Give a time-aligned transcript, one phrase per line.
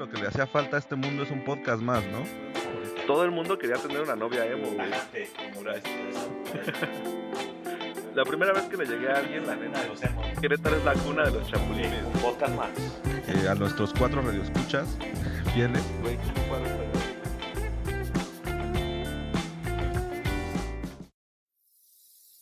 [0.00, 2.24] lo que le hacía falta a este mundo es un podcast más, ¿no?
[3.06, 4.88] Todo el mundo quería tener una novia emo, güey.
[8.14, 9.78] La primera vez que le llegué a alguien, la nena,
[10.40, 12.02] Querétaro es la cuna de los chapulines.
[12.02, 12.70] Un podcast más.
[13.28, 14.96] Eh, a nuestros cuatro radioescuchas
[15.52, 15.84] fieles.
[16.00, 16.16] Güey.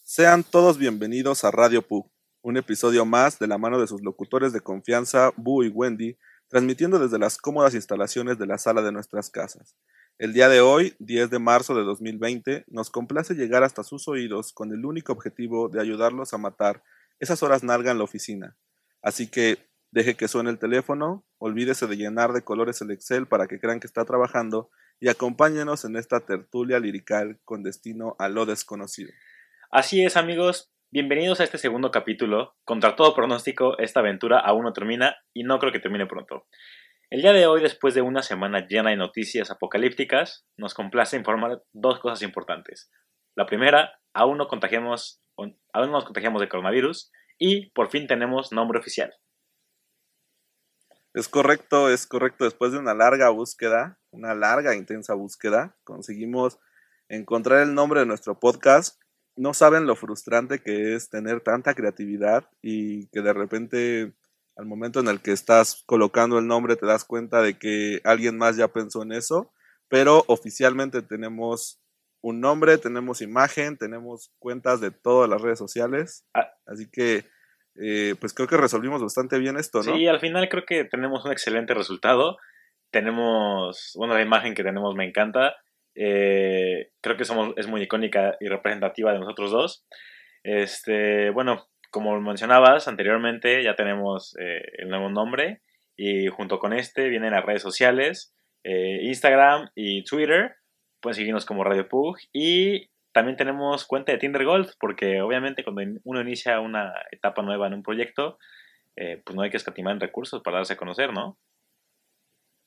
[0.04, 2.08] Sean todos bienvenidos a Radio Pu,
[2.40, 6.16] un episodio más de la mano de sus locutores de confianza, Bu y Wendy,
[6.48, 9.76] transmitiendo desde las cómodas instalaciones de la sala de nuestras casas.
[10.18, 14.52] El día de hoy, 10 de marzo de 2020, nos complace llegar hasta sus oídos
[14.52, 16.82] con el único objetivo de ayudarlos a matar
[17.20, 18.56] esas horas nalga en la oficina.
[19.02, 19.58] Así que
[19.90, 23.80] deje que suene el teléfono, olvídese de llenar de colores el Excel para que crean
[23.80, 29.12] que está trabajando y acompáñenos en esta tertulia lirical con destino a lo desconocido.
[29.70, 30.70] Así es, amigos.
[30.90, 32.56] Bienvenidos a este segundo capítulo.
[32.64, 36.46] Contra todo pronóstico, esta aventura aún no termina y no creo que termine pronto.
[37.10, 41.62] El día de hoy, después de una semana llena de noticias apocalípticas, nos complace informar
[41.74, 42.90] dos cosas importantes.
[43.36, 48.50] La primera, aún no contagiamos, aún no nos contagiamos de coronavirus y por fin tenemos
[48.50, 49.14] nombre oficial.
[51.12, 52.44] Es correcto, es correcto.
[52.44, 56.58] Después de una larga búsqueda, una larga, intensa búsqueda, conseguimos
[57.10, 58.98] encontrar el nombre de nuestro podcast.
[59.38, 64.12] No saben lo frustrante que es tener tanta creatividad y que de repente
[64.56, 68.36] al momento en el que estás colocando el nombre te das cuenta de que alguien
[68.36, 69.52] más ya pensó en eso,
[69.88, 71.80] pero oficialmente tenemos
[72.20, 76.50] un nombre, tenemos imagen, tenemos cuentas de todas las redes sociales, Ah.
[76.66, 77.24] así que
[77.80, 79.94] eh, pues creo que resolvimos bastante bien esto, ¿no?
[79.96, 82.36] Sí, al final creo que tenemos un excelente resultado.
[82.90, 85.54] Tenemos, bueno, la imagen que tenemos me encanta.
[86.00, 89.86] Eh, creo que somos, es muy icónica y representativa de nosotros dos.
[90.44, 95.62] Este, bueno, como mencionabas anteriormente, ya tenemos eh, el nuevo nombre
[95.96, 100.54] y junto con este vienen las redes sociales, eh, Instagram y Twitter.
[101.00, 105.82] Pueden seguirnos como Radio Pug y también tenemos cuenta de Tinder Gold porque obviamente cuando
[106.04, 108.38] uno inicia una etapa nueva en un proyecto,
[108.96, 111.38] eh, pues no hay que escatimar en recursos para darse a conocer, ¿no?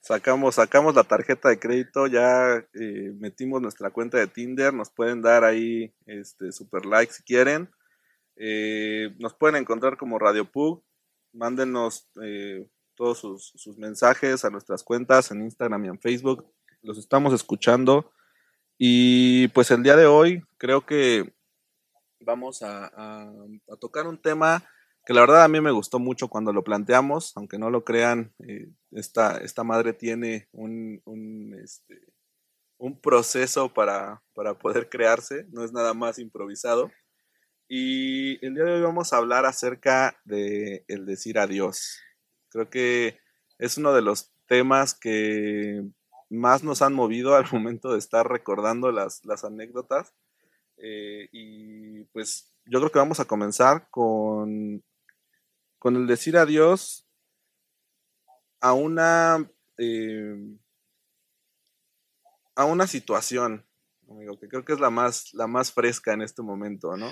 [0.01, 5.21] Sacamos, sacamos la tarjeta de crédito, ya eh, metimos nuestra cuenta de Tinder, nos pueden
[5.21, 7.69] dar ahí este super like si quieren.
[8.35, 10.83] Eh, nos pueden encontrar como Radio Pug,
[11.33, 16.51] mándenos eh, todos sus, sus mensajes a nuestras cuentas en Instagram y en Facebook.
[16.81, 18.11] Los estamos escuchando.
[18.79, 21.31] Y pues el día de hoy creo que
[22.21, 23.31] vamos a, a-
[23.71, 24.63] a tocar un tema
[25.05, 28.33] que la verdad a mí me gustó mucho cuando lo planteamos, aunque no lo crean,
[28.47, 31.99] eh, esta, esta madre tiene un, un, este,
[32.77, 36.91] un proceso para, para poder crearse, no es nada más improvisado.
[37.67, 41.99] Y el día de hoy vamos a hablar acerca de el decir adiós.
[42.49, 43.19] Creo que
[43.59, 45.83] es uno de los temas que
[46.29, 50.13] más nos han movido al momento de estar recordando las, las anécdotas.
[50.77, 54.83] Eh, y pues yo creo que vamos a comenzar con,
[55.81, 57.07] con el decir adiós
[58.59, 60.35] a una eh,
[62.55, 63.65] a una situación,
[64.09, 67.09] amigo, que creo que es la más, la más fresca en este momento, ¿no?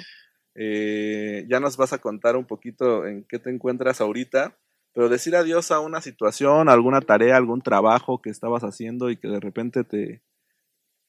[0.55, 4.57] Eh, ya nos vas a contar un poquito en qué te encuentras ahorita,
[4.93, 9.17] pero decir adiós a una situación, a alguna tarea, algún trabajo que estabas haciendo y
[9.17, 10.21] que de repente te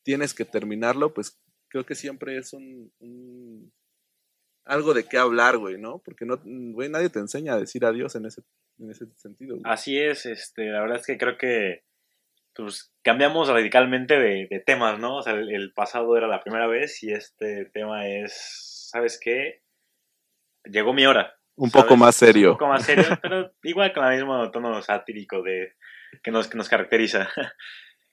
[0.03, 3.72] tienes que terminarlo, pues creo que siempre es un, un-
[4.65, 6.00] algo de qué hablar, güey, ¿no?
[6.04, 8.43] Porque no, güey, nadie te enseña a decir adiós en ese,
[8.78, 9.56] en ese sentido.
[9.56, 9.62] güey.
[9.72, 11.84] Así es, este, la verdad es que creo que
[12.54, 15.16] pues, cambiamos radicalmente de, de temas, ¿no?
[15.16, 19.62] O sea, el, el pasado era la primera vez y este tema es, ¿sabes qué?
[20.65, 21.34] Llegó mi hora.
[21.56, 21.84] un ¿sabes?
[21.84, 22.53] poco más serio.
[22.53, 25.75] Un poco más serio, pero igual con el mismo tono satírico de,
[26.22, 27.28] que, nos, que nos caracteriza.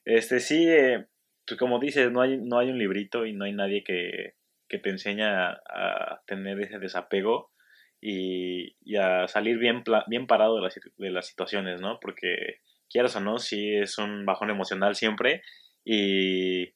[0.10, 1.06] Este, sí, eh,
[1.46, 4.37] pues como dices, no hay, no hay un librito y no hay nadie que,
[4.68, 7.52] que te enseña a, tener ese desapego
[8.00, 12.00] y, a salir bien, bien parado de las, de las situaciones, ¿no?
[12.00, 15.42] Porque quieras o no, sí es un bajón emocional siempre
[15.84, 16.68] y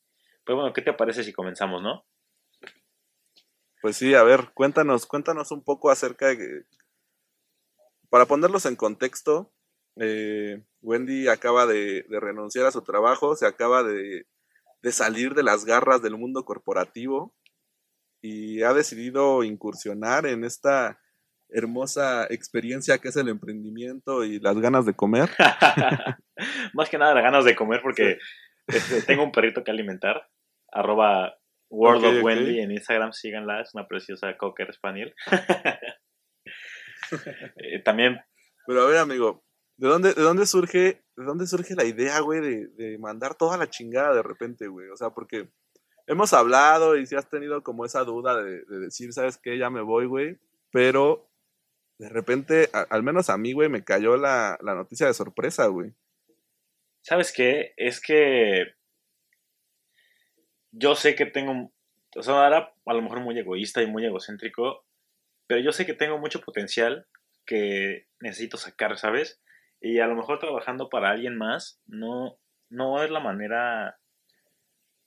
[0.44, 2.06] pues bueno, ¿qué te parece si comenzamos, no?
[3.82, 6.66] Pues sí, a ver, cuéntanos, cuéntanos un poco acerca de
[8.10, 9.54] para ponerlos en contexto,
[9.96, 14.28] eh, Wendy acaba de, de renunciar a su trabajo, se acaba de,
[14.82, 17.34] de salir de las garras del mundo corporativo
[18.22, 21.00] y ha decidido incursionar en esta
[21.50, 25.30] hermosa experiencia que es el emprendimiento y las ganas de comer.
[26.74, 28.18] Más que nada las ganas de comer porque
[28.68, 30.30] este, tengo un perrito que alimentar.
[30.72, 31.36] Arroba
[31.70, 32.24] World of.
[32.24, 35.14] Wendy en Instagram, síganla, es una preciosa Cocker Spaniel.
[37.58, 38.22] Eh, también
[38.66, 39.44] Pero a ver, amigo,
[39.76, 43.58] ¿de dónde, de dónde surge ¿de dónde surge la idea, güey, de, de mandar toda
[43.58, 44.88] la chingada de repente, güey?
[44.88, 45.50] O sea, porque
[46.08, 49.58] hemos hablado y si has tenido como esa duda de, de decir, ¿sabes qué?
[49.58, 50.38] Ya me voy, güey.
[50.72, 51.32] Pero
[52.02, 55.94] de repente, al menos a mí, güey, me cayó la, la noticia de sorpresa, güey.
[57.02, 57.76] ¿Sabes qué?
[57.78, 58.74] Es que
[60.72, 61.72] yo sé que tengo,
[62.16, 64.84] o sea, ahora a lo mejor muy egoísta y muy egocéntrico,
[65.46, 67.06] pero yo sé que tengo mucho potencial
[67.46, 69.40] que necesito sacar, ¿sabes?
[69.80, 72.40] Y a lo mejor trabajando para alguien más no,
[72.70, 74.00] no es la manera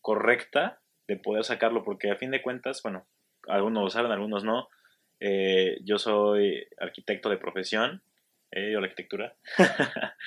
[0.00, 3.06] correcta de poder sacarlo, porque a fin de cuentas, bueno,
[3.48, 4.68] algunos lo saben, algunos no.
[5.20, 8.02] eh, yo soy arquitecto de profesión,
[8.50, 9.36] eh, yo la arquitectura.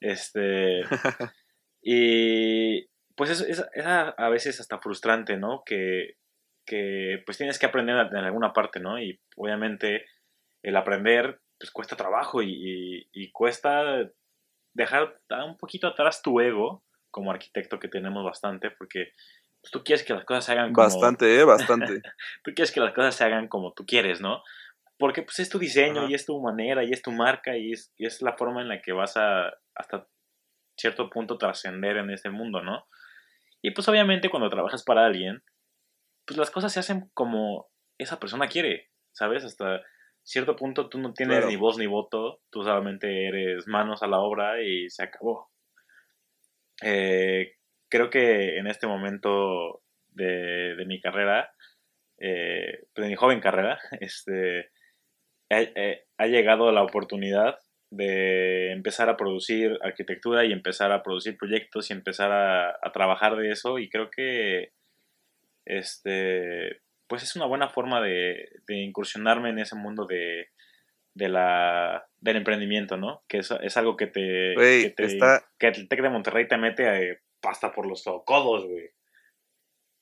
[0.00, 0.82] este,
[1.82, 2.86] y
[3.16, 5.62] pues es, es- es a, a veces hasta frustrante, ¿no?
[5.64, 6.16] Que,
[6.66, 8.98] que pues tienes que aprender en alguna parte, ¿no?
[9.00, 10.06] Y obviamente
[10.62, 14.08] el aprender pues cuesta trabajo y, y- y cuesta
[14.74, 19.12] dejar un poquito atrás tu ego como arquitecto que tenemos bastante porque
[19.60, 21.44] pues, tú quieres que las cosas se hagan como Bastante, ¿eh?
[21.44, 22.02] Bastante.
[22.44, 24.42] tú quieres que las cosas se hagan como tú quieres, ¿no?
[24.98, 26.10] Porque pues es tu diseño Ajá.
[26.10, 28.68] y es tu manera y es tu marca y es, y es la forma en
[28.68, 30.06] la que vas a hasta
[30.76, 32.86] cierto punto trascender en este mundo, ¿no?
[33.62, 35.42] Y pues obviamente cuando trabajas para alguien,
[36.26, 37.68] pues las cosas se hacen como
[37.98, 39.44] esa persona quiere, ¿sabes?
[39.44, 39.82] Hasta
[40.22, 41.50] cierto punto tú no tienes Claro.
[41.50, 45.48] ni voz ni voto, tú solamente eres manos a la obra y se acabó.
[46.82, 47.56] Eh,
[47.90, 49.82] creo que en este momento
[50.12, 51.52] de, de mi carrera,
[52.18, 54.70] eh, de mi joven carrera, este,
[55.50, 57.58] ha, eh, ha llegado la oportunidad
[57.90, 63.34] de empezar a producir arquitectura y empezar a producir proyectos y empezar a, a trabajar
[63.36, 64.72] de eso y creo que
[65.64, 70.50] este pues es una buena forma de, de incursionarme en ese mundo de,
[71.14, 73.24] de la, del emprendimiento, ¿no?
[73.28, 76.46] Que es, es algo que te, Güey, que te está- que el TEC de Monterrey
[76.46, 78.90] te mete eh, hasta por los codos, güey.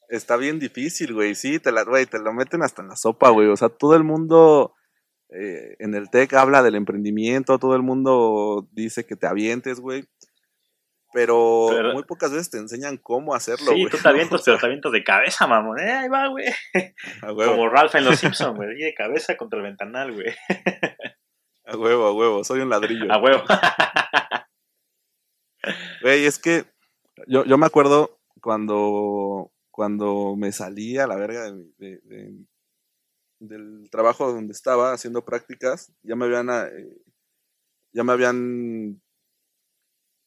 [0.08, 1.34] Está bien difícil, güey.
[1.34, 3.48] Sí, te, la, güey, te lo meten hasta en la sopa, güey.
[3.48, 4.74] O sea, todo el mundo
[5.30, 10.06] eh, en el TEC habla del emprendimiento, todo el mundo dice que te avientes, güey.
[11.12, 13.88] Pero, Pero- muy pocas veces te enseñan cómo hacerlo, Sí, güey.
[13.90, 15.78] tú te avientas, pero te avientas de cabeza, mamón.
[15.80, 16.46] Eh, ahí va, güey.
[17.20, 18.76] Como Ralph en Los Simpsons, güey.
[18.76, 20.34] De cabeza contra el ventanal, güey.
[21.66, 22.44] a huevo, a huevo.
[22.44, 23.10] Soy un ladrillo.
[23.12, 23.42] A huevo.
[26.02, 26.64] Güey, es que
[27.26, 32.46] yo, yo me acuerdo cuando, cuando me salí a la verga de de- de-
[33.40, 36.96] del trabajo donde estaba haciendo prácticas, ya me habían, eh,
[37.92, 39.00] ya me habían,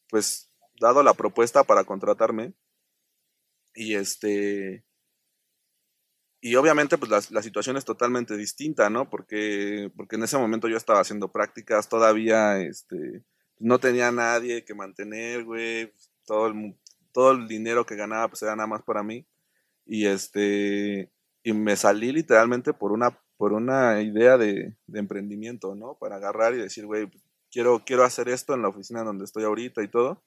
[0.08, 2.54] pues, dado la propuesta para contratarme.
[3.74, 4.82] Y este,
[6.40, 9.08] y obviamente, pues, la, situación es totalmente distinta, ¿no?
[9.08, 13.22] Porque, porque en ese momento yo estaba haciendo prácticas, todavía, este,
[13.58, 15.92] no tenía nadie que mantener, güey.
[16.26, 16.76] Todo el,
[17.12, 19.26] todo el dinero que ganaba, pues era nada más para mí.
[19.86, 21.12] Y este,
[21.42, 25.96] y me salí literalmente por una, por una idea de, emprendimiento, ¿no?
[25.98, 27.10] Para agarrar y decir, güey,
[27.50, 30.22] quiero, quiero hacer esto en la oficina donde estoy ahorita y todo.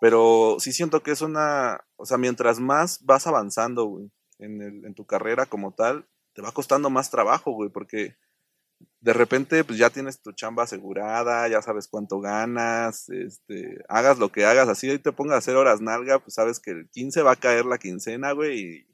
[0.00, 4.94] Pero sí siento que es una, o sea, mientras más vas avanzando, güey, en, en
[4.94, 8.16] tu carrera como tal, te va costando más trabajo, güey, porque
[9.00, 14.30] de repente pues ya tienes tu chamba asegurada, ya sabes cuánto ganas, este, hagas lo
[14.30, 17.32] que hagas, así te pongas a hacer horas nalga, pues sabes que el 15 va
[17.32, 18.86] a caer la quincena, güey, y,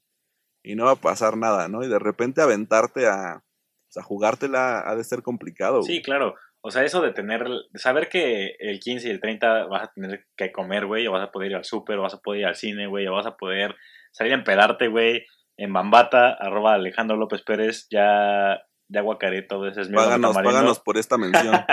[0.63, 1.83] y no va a pasar nada, ¿no?
[1.83, 3.43] Y de repente aventarte a,
[3.89, 5.97] pues, a jugártela ha de ser complicado, güey.
[5.97, 6.37] Sí, claro.
[6.61, 9.93] O sea, eso de tener, de saber que el 15 y el 30 vas a
[9.93, 12.41] tener que comer, güey, o vas a poder ir al súper, o vas a poder
[12.41, 13.77] ir al cine, güey, o vas a poder
[14.11, 15.27] salir a empedarte, güey,
[15.57, 19.99] en Bambata, arroba Alejandro López Pérez, ya, ya guacaré todo ese es mío.
[19.99, 21.55] Páganos, páganos por esta mención.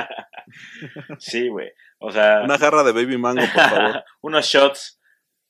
[1.20, 1.72] Sí, güey.
[2.00, 4.03] O sea, Una jarra de baby mango, por favor.
[4.22, 5.01] unos shots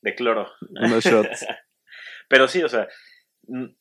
[0.02, 0.50] de cloro.
[0.70, 1.46] Unos shots.
[2.30, 2.88] Pero sí, o sea,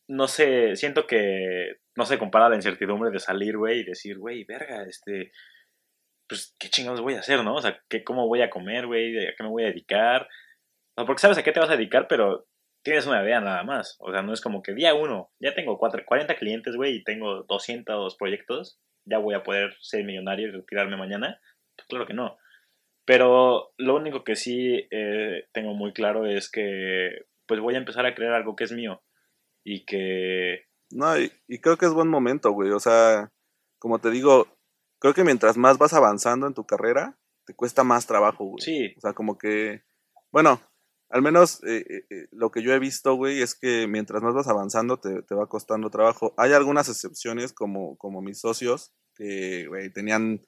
[0.08, 4.44] no sé, siento que no se compara la incertidumbre de salir, güey, y decir, güey,
[4.44, 5.32] verga, este,
[6.26, 7.54] pues, ¿qué chingados voy a hacer, no?
[7.54, 9.26] O sea, ¿qué, ¿cómo voy a comer, güey?
[9.26, 10.22] ¿A qué me voy a dedicar?
[10.22, 12.46] O sea, porque sabes a qué te vas a dedicar, pero
[12.82, 13.96] tienes una idea nada más.
[14.00, 17.04] O sea, no es como que día uno, ya tengo cuatro, 40 clientes, güey, y
[17.04, 21.40] tengo 200 proyectos, ya voy a poder ser millonario y retirarme mañana.
[21.76, 22.38] Pues claro que no.
[23.04, 28.06] Pero lo único que sí eh, tengo muy claro es que pues voy a empezar
[28.06, 29.02] a crear algo que es mío
[29.64, 32.70] y que No, y, y creo que es buen momento, güey.
[32.70, 33.30] O sea,
[33.78, 34.46] como te digo,
[35.00, 38.60] creo que mientras más vas avanzando en tu carrera, te cuesta más trabajo, güey.
[38.60, 39.82] sí, O sea, como que,
[40.30, 40.60] bueno,
[41.12, 44.34] al menos eh, eh, eh, lo que yo he visto, güey, es que mientras más
[44.34, 46.34] vas avanzando te, te va costando trabajo.
[46.38, 50.40] Hay algunas excepciones como, como mis socios que, güey, tenían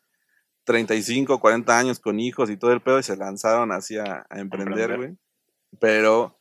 [0.65, 4.41] 35, 40 años con hijos y todo el pedo y se lanzaron así a, a
[4.41, 5.19] emprender, güey.
[5.81, 6.39] Pero,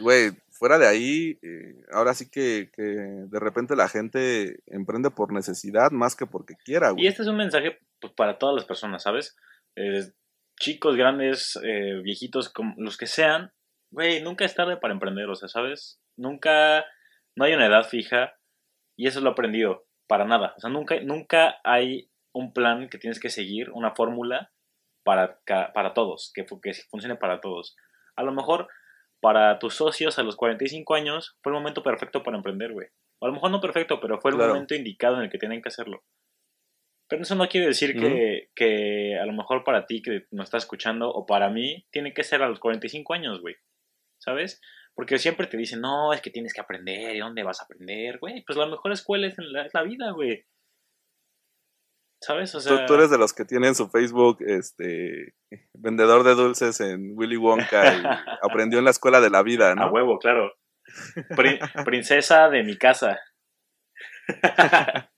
[0.00, 5.30] güey, fuera de ahí, eh, ahora sí que, que de repente la gente emprende por
[5.30, 7.04] necesidad más que porque quiera, güey.
[7.04, 9.36] Y este es un mensaje pues, para todas las personas, ¿sabes?
[10.58, 13.52] Chicos, grandes, eh, viejitos, como los que sean,
[13.90, 16.00] güey, nunca es tarde para emprender, o sea, ¿sabes?
[16.16, 16.84] Nunca,
[17.36, 18.34] no hay una edad fija
[18.96, 20.54] y eso lo he aprendido, para nada.
[20.56, 24.52] O sea, nunca, nunca hay un plan que tienes que seguir, una fórmula
[25.04, 27.76] para, para todos, que, que funcione para todos.
[28.16, 28.68] A lo mejor
[29.20, 32.88] para tus socios a los 45 años fue el momento perfecto para emprender, güey.
[33.20, 34.52] O a lo mejor no perfecto, pero fue el Claro.
[34.54, 36.04] momento indicado en el que tienen que hacerlo.
[37.08, 40.64] Pero eso no quiere decir que, que a lo mejor para ti que nos estás
[40.64, 43.56] escuchando o para mí tiene que ser a los 45 años, güey.
[44.28, 44.60] ¿Sabes?
[44.94, 48.18] Porque siempre te dicen, no, es que tienes que aprender, ¿y dónde vas a aprender?
[48.18, 50.44] Güey, pues la mejor escuela es en la, es la vida, güey.
[52.20, 52.52] ¿Sabes?
[52.56, 55.34] O sea, tú eres de los que tienen su Facebook, este,
[55.72, 58.02] vendedor de dulces en Willy Wonka y
[58.42, 59.90] aprendió en la escuela de la vida, a ¿no?
[59.90, 60.52] huevo, claro.
[61.36, 63.20] Pri- princesa de mi casa.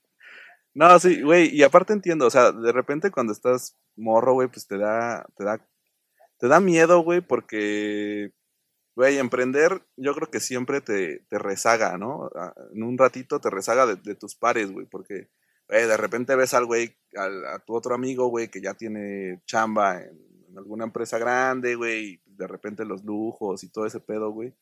[0.73, 4.67] No, sí, güey, y aparte entiendo, o sea, de repente cuando estás morro, güey, pues
[4.67, 5.59] te da, te da,
[6.37, 8.31] te da miedo, güey, porque,
[8.95, 12.29] güey, emprender, yo creo que siempre te, te rezaga, ¿no?
[12.35, 15.29] A- En un ratito te rezaga de, de tus pares, güey, porque,
[15.69, 19.41] güey, de repente ves al güey, al- a tu otro amigo, güey, que ya tiene
[19.45, 20.19] chamba en,
[20.49, 24.53] en alguna empresa grande, güey, y de repente los lujos y todo ese pedo, güey,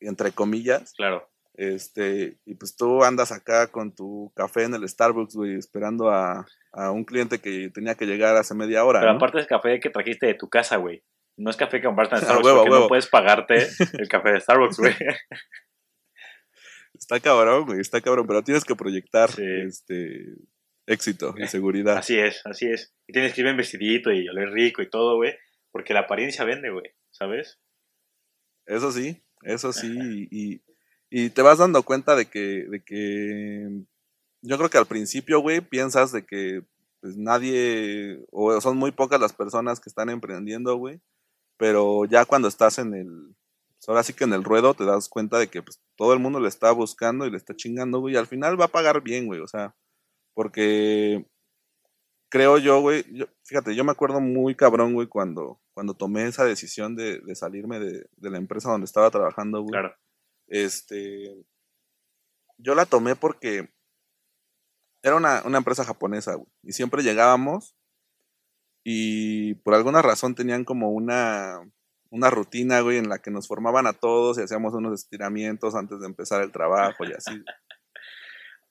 [0.00, 1.28] entre comillas, Claro.
[1.54, 6.44] este, y pues tú andas acá con tu café en el Starbucks, güey, esperando a,
[6.72, 9.00] a un cliente que tenía que llegar hace media hora.
[9.00, 9.16] Pero ¿no?
[9.18, 11.04] aparte es café que trajiste de tu casa, güey.
[11.36, 14.32] No es café que compraste en A Starbucks huevo, porque no puedes pagarte el café
[14.32, 14.94] de Starbucks, güey.
[16.94, 19.42] Está cabrón, güey, está cabrón, pero tienes que proyectar Sí.
[19.66, 20.36] este
[20.86, 21.96] éxito y seguridad.
[21.98, 22.94] Así es, así es.
[23.08, 25.34] Y tienes que ir bien vestidito y oler rico y todo, güey.
[25.72, 26.84] Porque la apariencia vende, güey.
[27.10, 27.58] ¿Sabes?
[28.66, 30.62] Eso sí, eso sí, y,
[31.10, 33.68] y te vas dando cuenta de que, de que
[34.40, 36.62] yo creo que al principio, güey, piensas de que
[37.00, 41.00] pues nadie, o son muy pocas las personas que están emprendiendo, güey,
[41.56, 43.34] pero ya cuando estás en el,
[43.76, 46.18] pues, ahora sí que en el ruedo te das cuenta de que pues, todo el
[46.20, 49.02] mundo le está buscando y le está chingando, güey, y al final va a pagar
[49.02, 49.74] bien, güey, o sea,
[50.34, 51.26] porque
[52.30, 56.44] creo yo, güey, yo- fíjate, yo me acuerdo muy cabrón, güey, cuando, cuando tomé esa
[56.44, 59.70] decisión de, de salirme de, de la empresa donde estaba trabajando, güey.
[59.70, 59.94] Claro.
[60.48, 61.44] Este,
[62.58, 63.72] yo la tomé porque
[65.02, 67.76] era una, una empresa japonesa, güey, y siempre llegábamos
[68.84, 71.58] y por alguna razón tenían como una,
[72.10, 76.00] una rutina, güey, en la que nos formaban a todos y hacíamos unos estiramientos antes
[76.00, 77.42] de empezar el trabajo y así.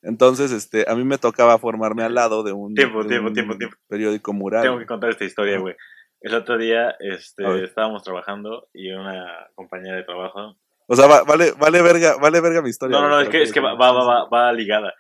[0.01, 3.33] Entonces, este, a mí me tocaba formarme al lado de un, Tiempo, de tiempo, un
[3.33, 3.77] tiempo, tiempo.
[3.87, 4.61] periódico mural.
[4.63, 5.75] Tengo que contar esta historia, güey.
[6.19, 10.55] El otro día este, estábamos trabajando y una compañera de trabajo.
[10.87, 12.97] O sea, va- vale, vale verga, vale verga mi historia.
[12.97, 14.93] No, no, no, es que, es que va, va, va- va ligada.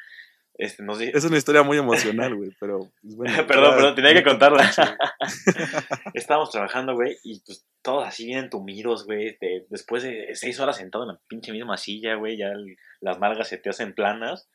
[0.55, 0.83] Este,
[1.15, 4.71] Es una historia muy emocional, güey, pero pues, bueno, Perdón, ya- perdón, tenía que contarla.
[6.13, 9.37] Estábamos trabajando, güey, y pues todos así bien entumidos, güey.
[9.41, 13.19] de- después de seis horas sentado en la pinche misma silla, güey, ya el- las
[13.19, 14.47] nalgas se te hacen planas.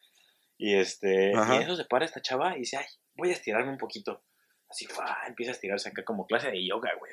[0.56, 1.56] Y este, Ajá.
[1.56, 2.86] y eso se para esta chava y dice, ay,
[3.16, 4.22] voy a estirarme un poquito.
[4.68, 4.86] Así,
[5.26, 7.12] empieza a estirarse acá como clase de yoga, güey.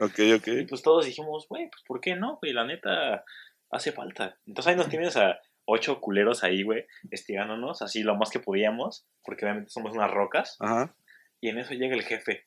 [0.00, 0.68] Ok, Y ok.
[0.68, 2.52] pues todos dijimos, güey, pues ¿por qué no, güey?
[2.52, 3.24] La neta,
[3.70, 4.36] hace falta.
[4.46, 9.06] Entonces ahí nos tienes a ocho culeros ahí, güey, estirándonos, así lo más que podíamos,
[9.22, 10.56] porque obviamente somos unas rocas.
[10.60, 10.94] Ajá.
[11.40, 12.46] Y en eso llega el jefe.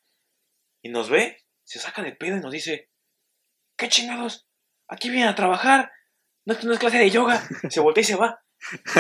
[0.82, 2.90] Y nos ve, se saca de pedo y nos dice,
[3.78, 4.48] ¿qué chingados?
[4.88, 5.92] Aquí vienen a trabajar.
[6.46, 7.42] No, esto no es clase de yoga.
[7.70, 8.42] Se voltea y se va.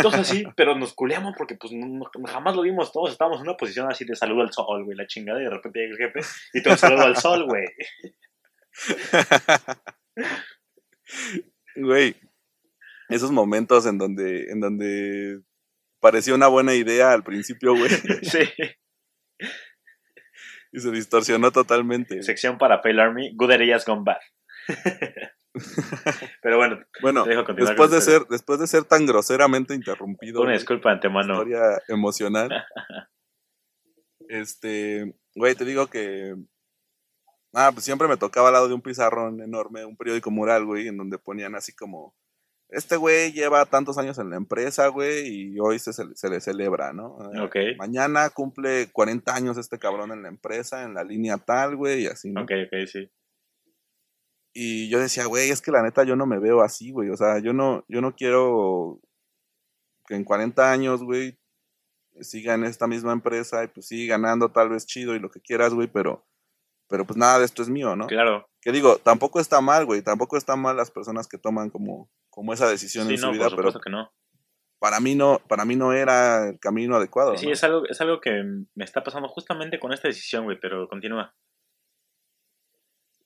[0.01, 3.11] Todos así, pero nos culeamos porque pues no- jamás lo vimos todos.
[3.11, 5.39] Estábamos en una posición así de saludo al sol, güey, la chingada.
[5.41, 6.19] Y de repente llega el jefe
[6.53, 7.65] y te saludo al sol, güey.
[11.75, 12.15] Güey,
[13.11, 15.41] esos momentos en donde, en donde
[15.99, 17.89] parecía una buena idea al principio, güey,
[18.23, 18.39] Sí.
[20.71, 22.21] y se distorsionó totalmente.
[22.23, 24.17] Sección para Pale Army, Good Areas Gone Bad.
[26.41, 30.41] Pero bueno, Bueno, te dejo continuar después de ser, después de ser tan groseramente interrumpido,
[30.41, 31.33] una disculpa de antemano.
[31.33, 32.49] historia emocional.
[34.29, 36.33] Este, güey, te digo que
[37.53, 40.87] ah, pues siempre me tocaba al lado de un pizarrón enorme, un periódico mural, güey,
[40.87, 42.15] en donde ponían así como
[42.71, 45.91] este güey lleva tantos años en la empresa, güey, y hoy se,
[46.29, 47.17] le celebra, ¿no?
[47.33, 51.75] Eh, Ok, Mañana cumple 40 años este cabrón en la empresa, en la línea tal,
[51.75, 52.43] güey, y así, ¿no?
[52.43, 53.11] ok, ok, sí.
[54.53, 57.09] Y yo decía, güey, es que la neta yo no me veo así, güey.
[57.09, 58.99] O sea, yo no, yo no quiero
[60.05, 61.39] que en 40 años, güey,
[62.19, 65.41] siga en esta misma empresa y pues sigue ganando tal vez chido y lo que
[65.41, 66.25] quieras, güey, pero,
[66.89, 68.07] pero pues nada de esto es mío, ¿no?
[68.07, 68.49] Claro.
[68.61, 72.53] Que digo, tampoco está mal, güey, tampoco está mal las personas que toman como, como
[72.53, 74.11] esa decisión Sí, en su no, vida, por pero que no.
[74.79, 77.37] para mí no, para mí no era el camino adecuado.
[77.37, 77.53] Sí, ¿no?
[77.53, 81.35] es algo, es algo que me está pasando justamente con esta decisión, güey, pero continúa.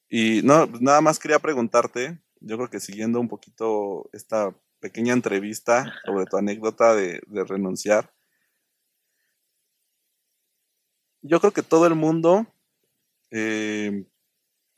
[0.10, 5.14] Y no, pues nada más quería preguntarte, yo creo que siguiendo un poquito esta pequeña
[5.14, 8.12] entrevista sobre tu anécdota de, de renunciar,
[11.22, 12.46] yo creo que todo el mundo
[13.32, 14.06] eh,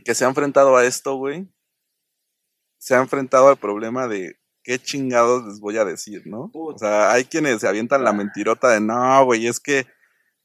[0.06, 1.50] que se ha enfrentado a esto, güey,
[2.88, 6.50] se ha enfrentado al problema de qué chingados les voy a decir, ¿no?
[6.54, 9.86] O sea, hay quienes se avientan la mentirota de no, güey, es que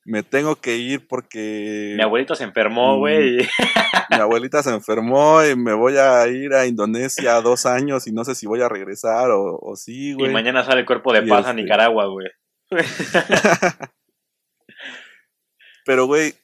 [0.04, 3.42] me tengo que ir porque Mi abuelito se enfermó, Mm, güey.
[3.42, 3.48] y-
[4.10, 8.24] mi abuelita se enfermó y me voy a ir a Indonesia dos años y no
[8.24, 10.32] sé si voy a regresar o, o sí, Y güey.
[10.32, 12.26] mañana sale el cuerpo de Y paz a este- Nicaragua, güey.
[15.84, 16.34] Pero, güey,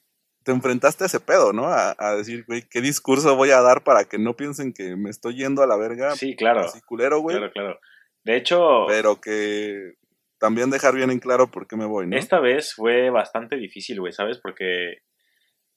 [0.48, 1.66] te enfrentaste a ese pedo, ¿no?
[1.66, 5.10] A, a decir, güey, ¿qué discurso voy a dar para que no piensen que me
[5.10, 6.12] estoy yendo a la verga?
[6.12, 6.60] Sí, claro.
[6.60, 7.36] Así culero, güey.
[7.36, 7.80] Claro, claro.
[8.24, 9.92] De hecho, Pero que
[10.38, 12.16] también dejar bien en claro por qué me voy, ¿no?
[12.16, 14.38] esta vez fue bastante difícil, güey, ¿sabes?
[14.38, 15.02] Porque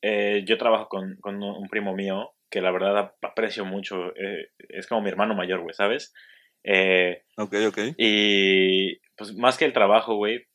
[0.02, 4.16] eh, yo trabajo con, con un primo mío que la verdad ap- aprecio mucho.
[4.16, 6.14] eh, es como mi hermano mayor, güey, ¿sabes?
[6.64, 7.78] Eh, Ok, ok.
[7.98, 10.46] y pues más que el trabajo, güey,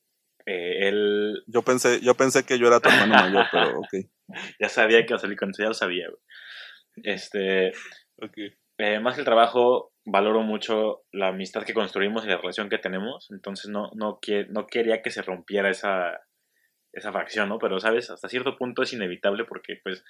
[0.47, 3.95] eh, él Yo pensé, yo pensé que yo era tu hermano mayor, pero ok.
[4.61, 6.21] ya sabía que iba a salir con eso, ya lo sabía, güey.
[7.05, 7.73] Este,
[8.23, 8.39] Ok.
[8.79, 12.79] eh, más que el trabajo, valoro mucho la amistad que construimos y la relación que
[12.79, 13.29] tenemos.
[13.31, 16.21] Entonces no, no, quie- no quería que se rompiera esa,
[16.93, 17.59] esa fracción, ¿no?
[17.59, 18.11] Pero, ¿sabes?
[18.11, 20.05] Hasta cierto punto es inevitable porque, pues,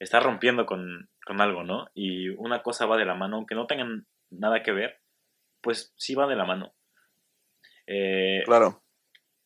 [0.00, 1.86] está rompiendo con, con algo, ¿no?
[1.94, 4.98] Y una cosa va de la mano, aunque no tengan nada que ver,
[5.60, 6.74] pues sí va de la mano.
[7.86, 8.82] Eh, Claro.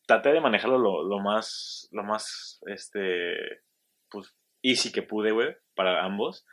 [0.07, 3.35] Traté de manejarlo lo, lo más, lo más, este,
[4.09, 6.45] pues, easy que pude, güey, para ambos.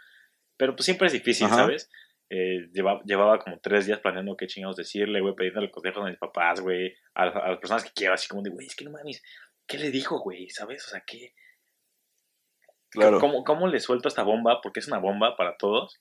[0.59, 1.57] Pero pues siempre es difícil, Ajá.
[1.57, 1.91] ¿sabes?
[2.31, 6.19] Eh, lleva- llevaba como tres días planeando qué chingados decirle, güey, pidiéndole consejos a mis
[6.19, 8.91] papás, güey, a, a las personas que quiero, así como de, güey, es que no
[8.91, 9.23] mames,
[9.67, 10.49] ¿qué le dijo, güey?
[10.51, 10.85] ¿Sabes?
[10.87, 11.35] O sea, ¿qué?
[12.91, 13.19] Claro.
[13.19, 14.61] ¿Cómo, ¿Cómo le suelto esta bomba?
[14.63, 16.01] Porque es una bomba para todos.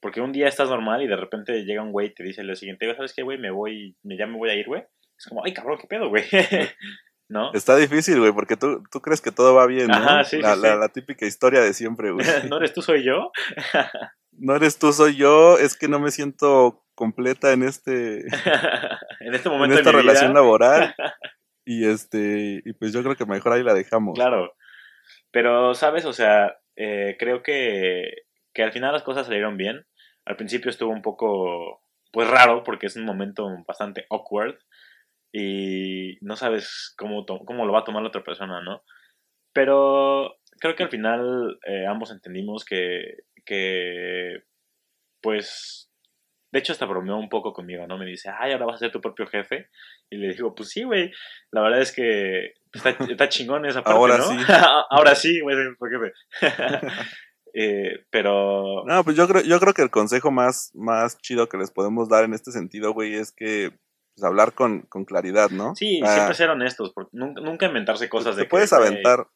[0.00, 2.54] Porque un día estás normal y de repente llega un güey y te dice lo
[2.54, 3.38] siguiente, "Güey, ¿sabes qué, güey?
[3.38, 4.84] Me voy, ya me voy a ir, güey.
[5.24, 6.24] Es como, ay, cabrón, ¿qué pedo, güey?
[7.28, 7.50] ¿No?
[7.54, 9.94] Está difícil, güey, porque tú, tú crees que todo va bien, ¿no?
[9.94, 10.78] Ajá, sí, la, sí, la- sí.
[10.80, 12.26] la típica historia de siempre, güey.
[12.50, 13.32] ¿No eres tú, soy yo?
[14.36, 18.22] No eres tú, soy yo, es que no me siento completa en este
[19.20, 20.94] en este en momento esta de mi relación vida, laboral.
[21.64, 24.14] Y este, y pues yo creo que mejor ahí la dejamos.
[24.16, 24.52] claro.
[25.30, 26.04] Pero, ¿sabes?
[26.04, 28.10] O sea, eh, creo que,
[28.52, 29.86] que al final las cosas salieron bien.
[30.24, 31.80] Al principio estuvo un poco,
[32.12, 34.56] pues raro, porque es un momento bastante awkward
[35.36, 38.84] y no sabes cómo, cómo lo va a tomar la otra persona, ¿no?
[39.52, 44.44] Pero creo que al final eh, ambos entendimos que, que,
[45.20, 45.90] pues,
[46.52, 47.98] de hecho hasta bromeó un poco conmigo, ¿no?
[47.98, 49.70] Me dice, ay, ahora vas a ser tu propio jefe.
[50.08, 51.10] Y le digo, pues sí, güey,
[51.50, 54.24] la verdad es que está, está chingón esa parte, Ahora ¿no?
[54.26, 54.36] sí.
[54.90, 56.12] ahora sí, güey, soy tu jefe.
[57.56, 58.82] Eh, pero...
[58.84, 62.08] No, pues yo creo, yo creo que el consejo más, más chido que les podemos
[62.08, 63.78] dar en este sentido, güey, es que
[64.14, 65.74] pues, hablar con, con claridad, ¿no?
[65.74, 68.86] Sí, Ah, siempre ser honestos, porque nunca, nunca inventarse cosas te de que, puedes güey,
[68.86, 69.26] aventar,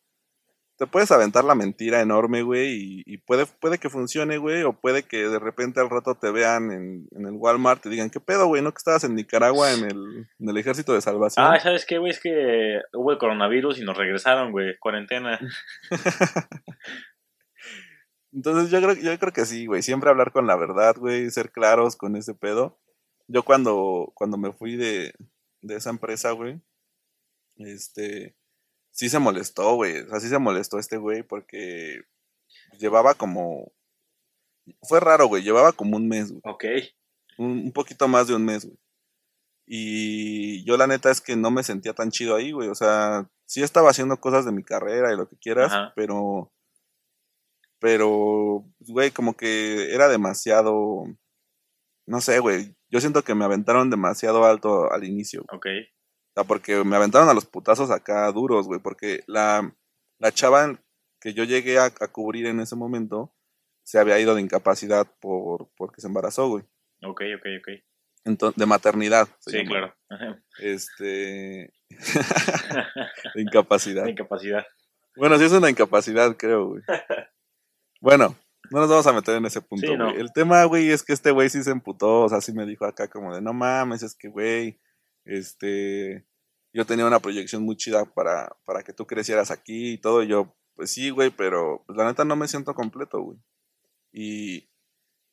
[0.76, 4.74] te puedes aventar la mentira enorme, güey, y, y puede, puede que funcione, güey, o
[4.74, 8.20] puede que de repente al rato te vean en, en el Walmart y digan, ¿qué
[8.20, 8.62] pedo, güey?
[8.62, 11.44] ¿No que estabas en Nicaragua en el, en el ejército de salvación?
[11.44, 12.12] Ah, ¿sabes qué, güey?
[12.12, 15.40] Es que hubo el coronavirus y nos regresaron, güey, cuarentena.
[18.32, 21.50] Entonces yo creo, yo creo que sí, güey, siempre hablar con la verdad, güey, ser
[21.50, 22.78] claros con ese pedo.
[23.28, 25.14] Yo cuando, cuando me fui de,
[25.60, 26.60] de esa empresa, güey,
[27.56, 28.36] este,
[28.90, 32.02] sí se molestó, güey, o sea, sí se molestó este güey porque
[32.78, 33.72] llevaba como,
[34.82, 36.64] fue raro, güey, llevaba como un mes, güey, Ok,
[37.38, 38.78] un, un poquito más de un mes, güey.
[39.70, 43.28] Y yo la neta es que no me sentía tan chido ahí, güey, o sea,
[43.44, 45.92] sí estaba haciendo cosas de mi carrera y lo que quieras, Ajá.
[45.94, 46.50] pero
[47.80, 51.04] pero, güey, como que era demasiado,
[52.08, 55.56] no sé, güey, yo siento que me aventaron demasiado alto al inicio, güey.
[55.58, 55.66] ok.
[55.66, 59.74] o sea, porque me aventaron a los putazos acá duros, güey, porque la,
[60.18, 60.80] la chava
[61.20, 63.34] que yo llegué a, a cubrir en ese momento
[63.84, 66.64] se había ido de incapacidad por porque se embarazó, güey,
[67.02, 67.68] Ok, ok, ok.
[68.24, 69.28] entonces, de maternidad.
[69.40, 69.68] Sí, llama.
[69.68, 69.94] claro.
[70.10, 70.42] Ajá.
[70.60, 71.72] Este,
[73.34, 74.04] de incapacidad.
[74.04, 74.66] La incapacidad.
[75.16, 76.82] Bueno, sí es una incapacidad, creo, güey.
[78.00, 78.36] Bueno,
[78.70, 79.98] no nos vamos a meter en ese punto, Sí, güey.
[79.98, 80.10] no.
[80.10, 82.84] El tema, güey, es que este güey sí se emputó, o sea, sí me dijo
[82.84, 84.78] acá como de, no mames, es que, güey,
[85.24, 86.26] este,
[86.72, 90.22] yo tenía una proyección muy chida para, para que tú crecieras aquí y todo.
[90.22, 93.38] Y yo, pues sí, güey, pero pues, la neta no me siento completo, güey.
[94.12, 94.70] Y,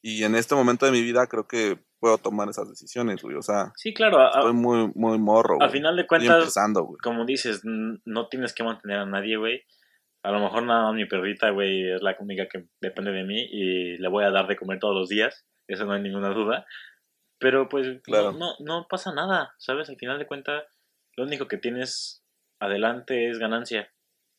[0.01, 3.35] y en este momento de mi vida creo que puedo tomar esas decisiones, güey.
[3.35, 5.65] O sea, Sí, claro, a- estoy muy, muy morro, güey.
[5.65, 6.97] al final de cuentas, güey.
[7.01, 9.61] como dices, no tienes que mantener a nadie, güey.
[10.25, 13.47] A lo mejor nada más mi perrita, güey, es la única que depende de mí
[13.51, 16.65] y le voy a dar de comer todos los días, eso no hay ninguna duda.
[17.37, 18.31] Pero pues Claro.
[18.31, 19.87] no, no, no pasa nada, ¿sabes?
[19.89, 20.63] Al final de cuentas,
[21.15, 22.23] lo único que tienes
[22.59, 23.93] adelante es ganancia.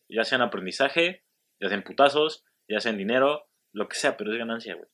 [0.09, 1.25] Ya sea en aprendizaje,
[1.61, 4.89] ya sea en putazos, ya sea en dinero, lo que sea, pero es ganancia, güey.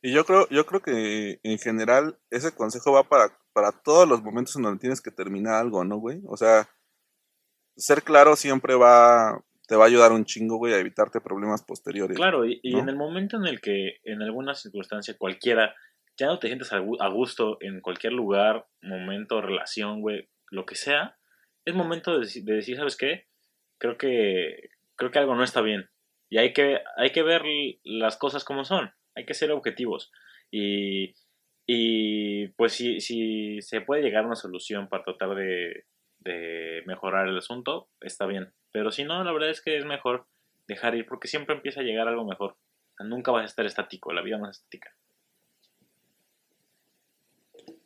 [0.00, 4.22] Y yo creo, yo creo que en general ese consejo va para, para todos los
[4.22, 6.22] momentos en donde tienes que terminar algo, ¿no, güey?
[6.26, 6.68] O sea,
[7.76, 12.16] ser claro siempre va, te va a ayudar un chingo, güey, a evitarte problemas posteriores.
[12.16, 12.80] Claro, y, y ¿no?
[12.80, 15.74] en el momento en el que en alguna circunstancia cualquiera
[16.16, 20.64] ya no te sientes a gu- a gusto en cualquier lugar, momento, relación, güey, lo
[20.64, 21.16] que sea,
[21.64, 23.26] es momento de, deci- de decir, ¿sabes qué?
[23.78, 25.90] Creo que creo que algo no está bien
[26.30, 27.42] y hay que hay que ver
[27.82, 30.12] las cosas como son, hay que ser objetivos
[30.52, 31.14] y
[31.66, 35.86] y pues si, si se puede llegar a una solución para tratar de,
[36.24, 38.52] de mejorar el asunto, está bien.
[38.72, 40.26] Pero si no, la verdad es que es mejor
[40.66, 42.52] dejar ir porque siempre empieza a llegar algo mejor.
[42.52, 44.94] O sea, nunca vas a estar estático, la vida no es estática.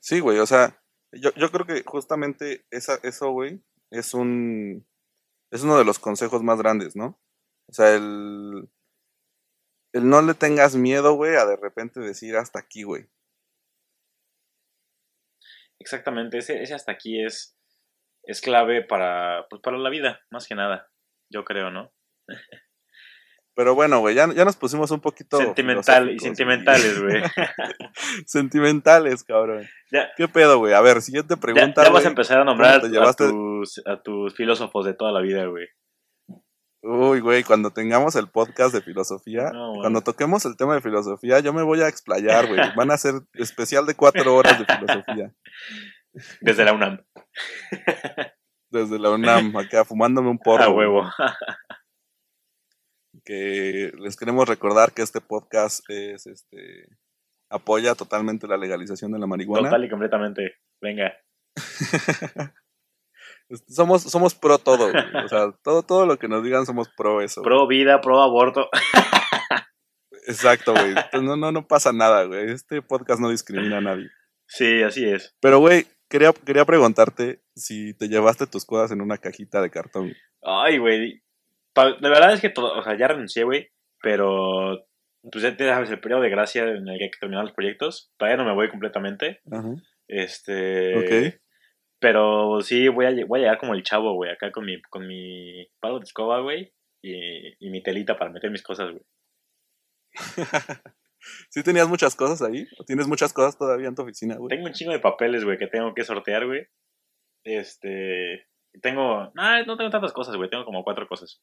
[0.01, 0.81] Sí, güey, o sea,
[1.13, 4.87] yo, yo creo que justamente esa, eso, güey, es un,
[5.51, 7.19] es uno de los consejos más grandes, ¿no?
[7.67, 8.69] O sea, el,
[9.93, 13.07] el no le tengas miedo, güey, a de repente decir hasta aquí, güey.
[15.79, 17.58] Exactamente, ese, ese hasta aquí es,
[18.29, 20.87] es clave para, pues para la vida, más que nada,
[21.33, 21.93] yo creo, ¿no?
[23.57, 27.21] Pero bueno, güey, ya, ya nos pusimos un poquito Sentimental y sentimentales, güey.
[28.27, 29.67] Sentimentales, cabrón.
[29.91, 30.75] ya, ¿Qué pedo, güey?
[30.75, 32.05] A ver, siguiente ya, pregunta, ya vas güey.
[32.05, 35.45] a empezar a nombrar ¿Cómo te a, tus, a tus filósofos de toda la vida,
[35.47, 35.67] güey.
[36.83, 41.41] Uy, güey, cuando tengamos el podcast de filosofía, No, cuando toquemos el tema de filosofía,
[41.41, 42.61] yo me voy a explayar, güey.
[42.77, 45.35] Van a ser especial de cuatro horas de filosofía.
[46.41, 47.05] Desde la UNAM.
[48.71, 50.65] Desde la UNAM, acá fumándome un porro.
[50.65, 51.05] a huevo.
[53.25, 56.87] Que les queremos recordar que este podcast es, este,
[57.51, 59.69] apoya totalmente la legalización de la marihuana.
[59.69, 60.57] Total y completamente.
[60.81, 61.13] Venga.
[63.51, 65.25] Este, Somos, somos pro todo, güey.
[65.25, 67.41] O sea, todo, todo lo que nos digan somos pro eso.
[67.41, 67.49] güey.
[67.49, 68.69] Pro vida, pro aborto.
[70.27, 70.95] Exacto, güey.
[71.23, 72.51] No, no, no pasa nada, güey.
[72.51, 74.11] Este podcast no discrimina a nadie.
[74.47, 75.35] Sí, así es.
[75.41, 80.15] Pero, güey, quería, quería preguntarte si te llevaste tus cosas en una cajita de cartón.
[80.43, 81.23] Ay, güey.
[81.77, 83.69] La verdad es que todo, o sea, ya renuncié, güey.
[84.03, 84.87] Pero,
[85.31, 87.53] pues ya te sabes el periodo de gracia en el que hay que terminar los
[87.53, 88.13] proyectos.
[88.17, 89.41] Todavía no me voy completamente.
[89.51, 89.75] Ajá.
[90.09, 90.97] Este.
[90.97, 91.35] Ok.
[92.01, 94.31] Pero sí, voy a, lle- voy a llegar como el chavo, güey.
[94.31, 96.73] Acá con mi, con mi palo de escoba, güey.
[97.03, 99.03] Y, y mi telita para meter mis cosas, güey.
[101.51, 102.67] ¿Sí tenías muchas cosas ahí?
[102.79, 104.49] ¿O tienes muchas cosas todavía en tu oficina, güey?
[104.49, 106.67] Tengo un chingo de papeles, güey, que tengo que sortear, güey.
[107.45, 108.47] Este.
[108.83, 109.33] Tengo.
[109.35, 110.51] No, no tengo tantas cosas, güey.
[110.51, 111.43] Tengo como cuatro cosas.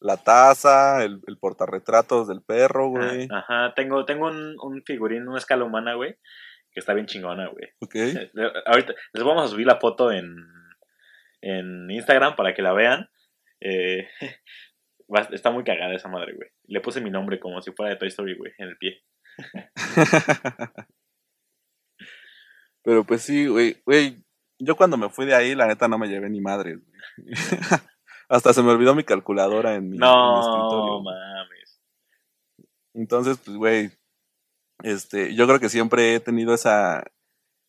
[0.00, 3.28] La taza, el, el portarretratos del perro, güey.
[3.30, 6.16] Ajá, tengo, tengo un, un figurín, una escala humana, güey.
[6.70, 7.68] Que está bien chingona, güey.
[7.80, 7.94] Ok.
[8.66, 10.36] Ahorita les vamos a subir la foto en,
[11.40, 13.08] en Instagram para que la vean.
[13.60, 14.08] Eh,
[15.32, 16.48] está muy cagada esa madre, güey.
[16.66, 19.02] Le puse mi nombre como si fuera de Toy Story, güey, en el pie.
[22.82, 23.82] Pero pues sí, güey.
[23.84, 24.24] Güey,
[24.58, 26.86] yo cuando me fui de ahí, la neta no me llevé ni madre, güey.
[28.28, 31.02] Hasta se me olvidó mi calculadora en mi, en mi No, escritorio.
[31.02, 31.80] mames.
[32.94, 33.90] Entonces, pues, güey,
[34.82, 37.04] este, yo creo que siempre he tenido esa,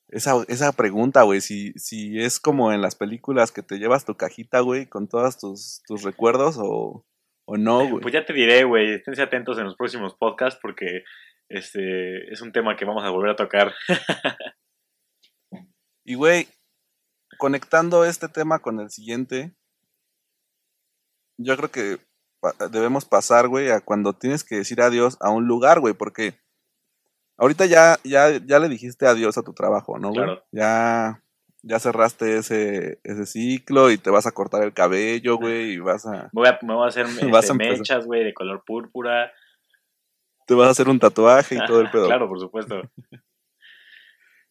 [0.07, 4.15] esa, esa pregunta, güey, si, si es como en las películas que te llevas tu
[4.15, 7.05] cajita, güey, con todos tus, tus recuerdos o,
[7.47, 8.01] o no, güey.
[8.01, 8.95] Pues ya te diré, güey.
[8.95, 11.03] Esténse atentos en los próximos podcasts porque
[11.49, 13.73] este es un tema que vamos a volver a tocar.
[16.03, 16.47] Y, güey,
[17.37, 19.53] conectando este tema con el siguiente,
[21.37, 21.97] yo creo que
[22.71, 26.39] debemos pasar, güey, a cuando tienes que decir adiós a un lugar, güey, porque
[27.37, 30.23] ahorita ya, ya, ya le dijiste adiós a tu trabajo, ¿no, güey?
[30.23, 30.45] Claro.
[30.51, 31.21] Ya,
[31.63, 36.05] ya cerraste ese, ese ciclo y te vas a cortar el cabello, güey, y vas
[36.05, 37.77] a, Me voy a, me voy a hacer este, Vas a empezar.
[37.77, 39.31] mechas, güey, de color púrpura.
[40.45, 42.07] te vas a hacer un tatuaje y todo el pedo.
[42.07, 42.81] claro, por supuesto.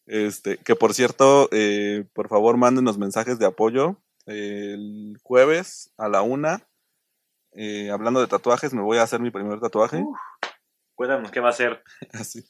[0.05, 3.97] Este, que por cierto, eh, por favor mándenos mensajes de apoyo.
[4.25, 6.61] El jueves a la una,
[7.53, 9.97] eh, hablando de tatuajes, me voy a hacer mi primer tatuaje.
[9.97, 10.17] Uf.
[10.95, 11.83] Cuéntanos qué va a ser.
[12.13, 12.45] Así.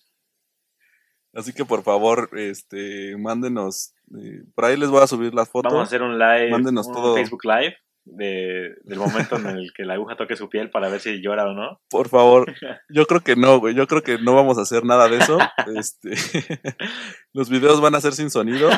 [1.37, 3.93] Así que por favor, este, mándenos.
[4.19, 5.71] eh, por ahí les voy a subir las fotos.
[5.71, 7.13] Vamos a hacer un live, Mándenos un todo.
[7.15, 10.99] Facebook Live de, del momento en el que la aguja toque su piel para ver
[10.99, 11.79] si llora o no.
[11.91, 12.55] Por favor.
[12.89, 13.75] Yo creo que no, güey.
[13.75, 15.37] Yo creo que no vamos a hacer nada de eso.
[15.75, 16.09] Este,
[17.33, 18.69] los videos van a ser sin sonido.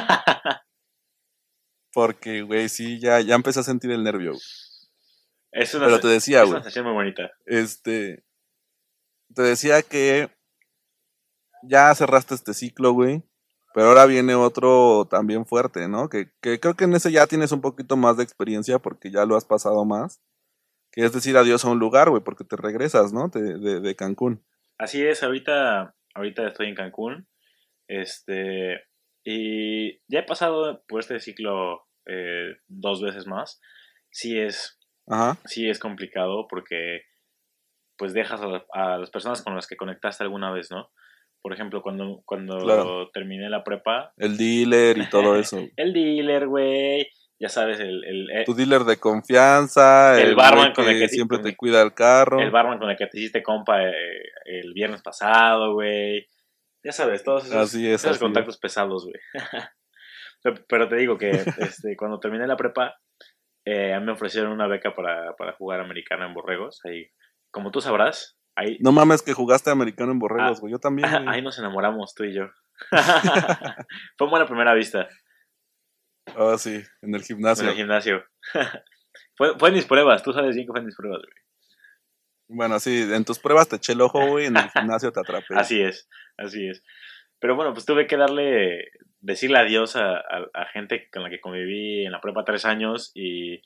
[1.93, 4.31] Porque, güey, sí, ya, ya empecé a sentir el nervio.
[4.31, 4.41] güey.
[5.51, 6.51] Es una, Pero te decía, es güey.
[6.55, 7.31] una sensación muy bonita.
[7.45, 8.23] Este.
[9.33, 10.29] Te decía que
[11.63, 13.23] ya cerraste este ciclo, güey.
[13.73, 16.09] Pero ahora viene otro también fuerte, ¿no?
[16.09, 19.25] Que, que creo que en ese ya tienes un poquito más de experiencia porque ya
[19.25, 20.21] lo has pasado más.
[20.91, 23.27] Que es decir adiós a un lugar, güey, porque te regresas, ¿no?
[23.27, 24.43] De, de, de Cancún.
[24.79, 27.27] Así es, ahorita, ahorita estoy en Cancún.
[27.87, 28.81] Este.
[29.23, 33.61] Y ya he pasado por este ciclo eh, dos veces más.
[34.09, 35.37] Sí es, Ajá.
[35.45, 37.03] sí es complicado porque
[37.97, 40.89] pues dejas a, a las personas con las que conectaste alguna vez, ¿no?
[41.41, 43.09] Por ejemplo, cuando, cuando Claro.
[43.11, 45.59] terminé la prepa, El dealer y todo eso.
[45.77, 47.07] el dealer, güey,
[47.39, 50.19] ya sabes, el, el, eh, Tu dealer de confianza.
[50.21, 52.41] El El, barman con el que- siempre te cuida el carro.
[52.41, 53.91] el barman con el que te hiciste compa eh,
[54.45, 56.27] el viernes pasado, güey.
[56.83, 59.15] Ya sabes, todos esos, Así es, esos así contactos pesados, güey.
[60.69, 62.95] pero, te digo que este, cuando terminé la prepa,
[63.65, 66.79] eh, me ofrecieron una beca para, para jugar americana en Borregos.
[66.85, 67.07] Ahí,
[67.51, 70.71] como tú sabrás, ahí, No mames que jugaste americano en borregos, Ah, güey.
[70.71, 71.09] Yo también.
[71.09, 71.27] güey.
[71.27, 72.49] ahí nos enamoramos tú y yo.
[74.17, 75.07] Fue buena primera vista
[76.37, 77.69] Ah, sí, en el en gimnasio.
[77.69, 78.23] el gimnasio.
[79.35, 81.43] fue, fue en mis pruebas, tú sabes bien que fue en mis pruebas, güey.
[82.51, 84.45] Bueno, sí, en tus pruebas te eché el ojo, güey.
[84.47, 85.55] En el gimnasio te atrapé.
[85.55, 86.83] Así es, así es.
[87.39, 88.89] Pero bueno, pues tuve que darle,
[89.21, 93.11] decirle adiós a, a- a gente con la que conviví en la prepa tres años
[93.15, 93.61] y,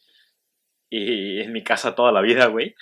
[0.90, 2.76] y en mi casa toda la vida, güey.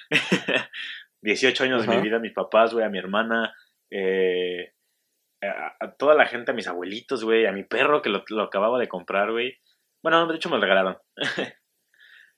[1.22, 3.54] 18 años de mi vida, a mis papás, güey, a mi hermana,
[3.92, 4.74] eh,
[5.44, 8.44] a, a toda la gente, a mis abuelitos, güey, a mi perro que lo, lo
[8.44, 9.58] acababa de comprar, güey.
[10.04, 10.98] Bueno, de hecho me lo regalaron.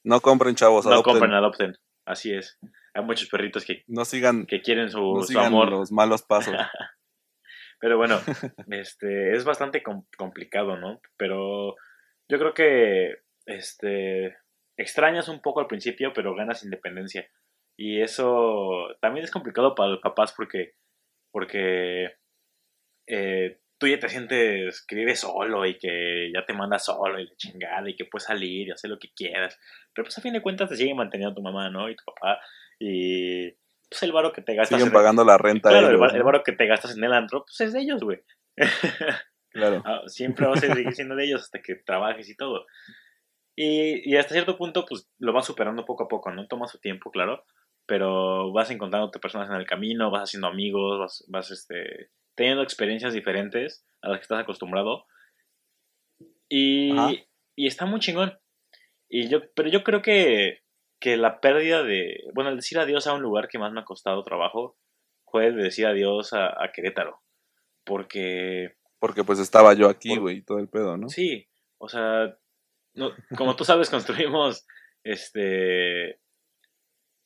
[0.06, 0.86] No compren, chavos.
[0.86, 1.14] no adopten.
[1.14, 1.78] compren, adopten.
[2.06, 2.60] Así es.
[2.94, 5.70] Hay muchos perritos que, No sigan, que quieren su, no su sigan amor.
[5.72, 6.54] los malos pasos.
[7.80, 8.20] Pero bueno,
[8.70, 11.00] este, es bastante com- complicado, ¿no?
[11.18, 11.76] Pero
[12.30, 13.16] yo creo que
[13.46, 14.38] este,
[14.78, 17.26] extrañas un poco al principio, pero ganas independencia.
[17.78, 20.74] Y eso también es complicado para los papás porque,
[21.32, 22.16] porque
[23.08, 27.26] eh, tú ya te sientes que vives solo y que ya te mandas solo y
[27.28, 29.60] la chingada y que puedes salir y hacer lo que quieras.
[29.94, 31.90] Pero pues a fin de cuentas te sigue manteniendo tu mamá, ¿no?
[31.90, 32.40] Y tu papá.
[32.80, 33.52] Y
[33.90, 35.70] pues el varo que te gastas Siguen en- pagando la renta.
[35.70, 38.02] Claro, el, bar- el varo que te gastas en el antro, pues es de ellos,
[38.04, 38.20] güey.
[39.50, 39.84] Claro.
[39.86, 42.66] Ah, Siempre va a seguir siendo de ellos hasta que trabajes y todo.
[43.56, 46.48] Y, y hasta cierto punto, pues lo vas superando poco a poco, ¿no?
[46.48, 47.46] Toma su tiempo, claro.
[47.86, 53.14] Pero vas encontrándote personas en el camino, vas haciendo amigos, vas, vas este, teniendo experiencias
[53.14, 55.06] diferentes a las que estás acostumbrado.
[56.50, 56.92] Y,
[57.56, 58.38] y está muy chingón.
[59.10, 60.64] Y yo, pero yo creo que,
[61.00, 62.24] que la pérdida de.
[62.34, 64.78] Bueno, el decir adiós a un lugar que más me ha costado trabajo
[65.26, 67.22] fue el decir adiós a, a Querétaro.
[67.84, 71.10] Porque Porque pues estaba yo aquí, güey, todo el pedo, ¿no?
[71.10, 72.38] Sí, o sea,
[72.94, 74.66] no, como tú sabes, construimos,
[75.04, 76.20] este,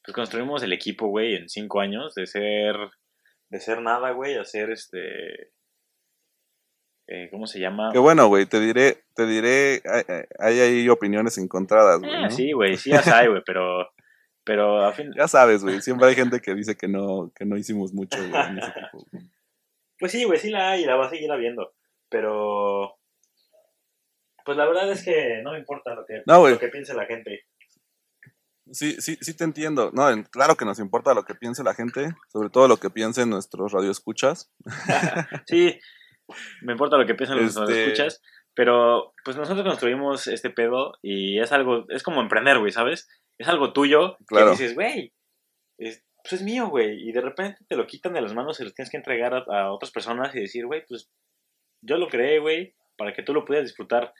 [0.08, 2.78] pues construimos el equipo, güey, en cinco años, de ser,
[3.50, 5.52] de ser nada, güey, a ser, este,
[7.08, 7.90] eh, ¿cómo se llama?
[7.92, 10.04] Que bueno, güey, te diré, te diré, hay,
[10.40, 12.22] hay ahí opiniones encontradas, güey.
[12.24, 12.32] ¿no?
[12.32, 13.90] sí, güey, sí las hay, güey, pero,
[14.46, 17.58] pero a fin, Ya sabes, güey, siempre hay gente que dice que no, que no
[17.58, 19.06] hicimos mucho, güey, en ese tipo.
[20.00, 21.74] pues sí, güey, sí la hay y la va a seguir habiendo,
[22.08, 22.98] pero,
[24.46, 27.06] pues la verdad es que no me importa lo que, No, lo que piense la
[27.08, 27.44] gente.
[28.72, 29.92] Sí, sí, sí te entiendo.
[29.94, 33.30] No, claro que nos importa lo que piense la gente, sobre todo lo que piensen
[33.30, 34.52] nuestros radioescuchas.
[35.48, 35.80] Sí,
[36.62, 38.22] me importa lo que piensan los Este- escuchas,
[38.54, 43.08] pero pues nosotros construimos este pedo y es algo, es como emprender, güey, ¿sabes?
[43.38, 44.48] Es algo tuyo Claro.
[44.48, 45.14] que dices, güey,
[45.78, 48.64] es, pues es mío, güey, y de repente te lo quitan de las manos y
[48.66, 51.10] lo tienes que entregar a, a otras personas y decir, güey, pues
[51.82, 54.12] yo lo creé, güey, para que tú lo pudieras disfrutar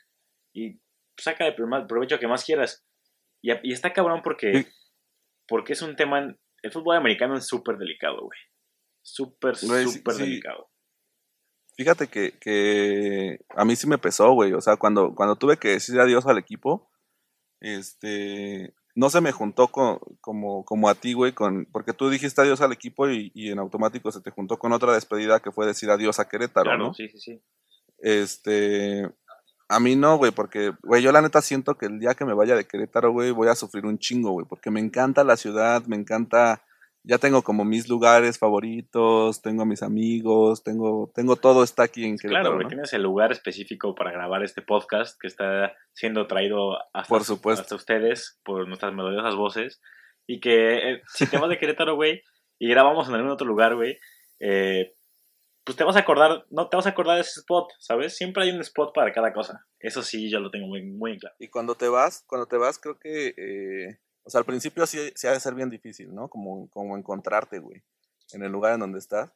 [0.54, 0.80] y
[1.18, 2.86] saca el provecho que más quieras.
[3.64, 4.68] Y, está cabrón porque, Sí.
[5.48, 8.40] porque es un tema, el fútbol americano es súper delicado, güey.
[9.02, 10.22] Súper, sí- súper sí.
[10.24, 10.70] delicado.
[11.78, 14.54] Fíjate que, que a mí sí me pesó, güey.
[14.54, 16.90] O sea, cuando, cuando tuve que decir adiós al equipo,
[17.62, 22.42] este, no se me juntó con, como, como a ti, güey, con, porque tú dijiste
[22.42, 25.68] adiós al equipo y, y en automático se te juntó con otra despedida que fue
[25.68, 26.94] decir adiós a Querétaro, Claro, ¿no?
[26.96, 27.42] sí, sí, sí.
[28.00, 29.08] Este,
[29.70, 32.34] a mí no, güey, porque, güey, yo la neta siento que el día que me
[32.34, 35.84] vaya de Querétaro, güey, voy a sufrir un chingo, güey, porque me encanta la ciudad,
[35.86, 36.64] me encanta
[37.08, 42.04] ya tengo como mis lugares favoritos, tengo a mis amigos, tengo, tengo todo está aquí
[42.04, 42.44] en Querétaro.
[42.44, 42.70] Claro, güey, ¿no?
[42.70, 47.62] tienes el lugar específico para grabar este podcast que está siendo traído hasta, Por supuesto.
[47.62, 49.82] hasta ustedes por nuestras melodiosas voces.
[50.28, 52.24] Y que eh, si te vas de Querétaro, güey,
[52.60, 53.98] y grabamos en algún otro lugar, güey,
[54.42, 54.92] eh,
[55.68, 58.16] pues te vas a acordar, no te vas a acordar de ese spot, ¿sabes?
[58.16, 59.68] Siempre hay un spot para cada cosa.
[59.80, 61.36] Eso sí, yo lo tengo muy, muy claro.
[61.40, 64.98] Y cuando te vas, cuando te vas, creo que, eh, o sea, al principio sí,
[65.16, 66.30] sí ha de ser bien difícil, ¿no?
[66.30, 67.84] Como, como encontrarte, güey,
[68.32, 69.30] en el lugar en donde estás.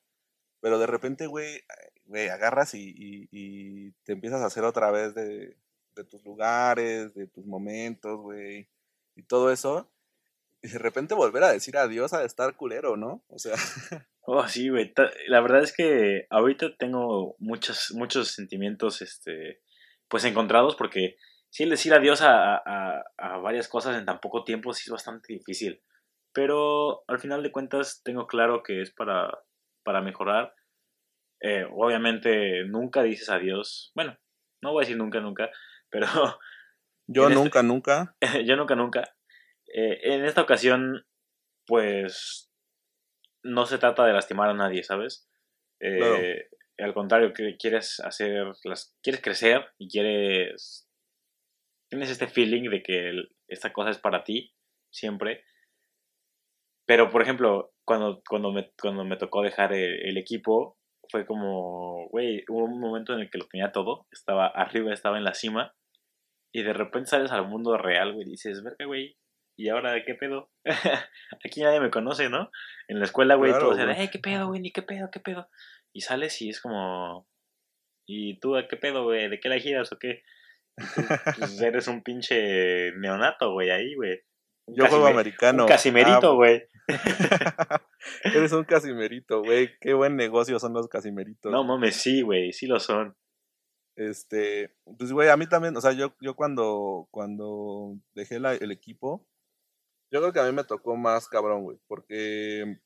[0.62, 1.62] Pero de repente, güey,
[2.06, 5.58] güey, agarras y, y- y te empiezas a hacer otra vez de,
[5.96, 8.70] de tus lugares, de tus momentos, güey,
[9.16, 9.92] y todo eso.
[10.64, 13.24] Y de repente volver a decir adiós a estar culero, ¿no?
[13.28, 13.56] O sea,
[14.24, 14.94] Oh, sí, güey.
[15.28, 19.62] La verdad es que ahorita tengo muchos, muchos sentimientos, este,
[20.08, 21.16] pues encontrados, porque
[21.50, 24.92] sí, el decir adiós a, a- a varias cosas en tan poco tiempo sí es
[24.92, 25.82] bastante difícil.
[26.34, 29.40] Pero al final de cuentas tengo claro que es para,
[29.84, 30.54] para mejorar.
[31.42, 33.92] Eh, obviamente nunca dices adiós.
[33.96, 34.16] Bueno,
[34.62, 35.50] no voy a decir nunca, nunca,
[35.90, 36.06] pero
[37.08, 39.16] yo este- nunca, nunca, yo nunca, nunca.
[39.74, 41.06] Eh, en esta ocasión,
[41.66, 42.52] pues
[43.44, 45.30] no se trata de lastimar a nadie, ¿sabes?
[45.80, 46.18] Eh, Claro.
[46.80, 50.90] Al contrario, que quieres hacer, las, quieres crecer y quieres,
[51.90, 54.56] tienes este feeling de que el- esta cosa es para ti,
[54.92, 55.44] siempre.
[56.88, 60.78] Pero, por ejemplo, cuando, cuando, me, cuando me tocó dejar el, el equipo,
[61.10, 65.18] fue como, güey, hubo un momento en el que lo tenía todo, estaba arriba, estaba
[65.18, 65.76] en la cima,
[66.54, 69.18] y de repente sales al mundo real, güey, y dices, verga, güey,
[69.58, 70.50] ¿y ahora qué pedo?
[71.46, 72.50] Aquí nadie me conoce, ¿no?
[72.88, 74.02] En la escuela, güey, Claro, todos güey.
[74.04, 75.50] eh, qué pedo, güey, ni qué pedo, qué pedo.
[75.94, 77.28] Y sales y es como,
[78.08, 79.30] ¿y tú qué pedo, güey?
[79.30, 80.24] ¿De qué la giras o qué?
[80.96, 81.02] Tú,
[81.38, 84.22] pues eres un pinche neonato, güey, ahí, güey.
[84.68, 85.64] Yo juego americano.
[85.64, 86.64] Un casimerito, Ah, güey.
[88.24, 89.70] Eres un casimerito, güey.
[89.80, 91.52] Qué buen negocio son los casimeritos.
[91.52, 93.16] No mames, sí, güey, sí lo son.
[93.96, 98.72] Este, pues güey, a mí también, o sea, yo, yo cuando, cuando dejé la- el
[98.72, 99.28] equipo,
[100.12, 102.80] yo creo que a mí me tocó más cabrón, güey, porque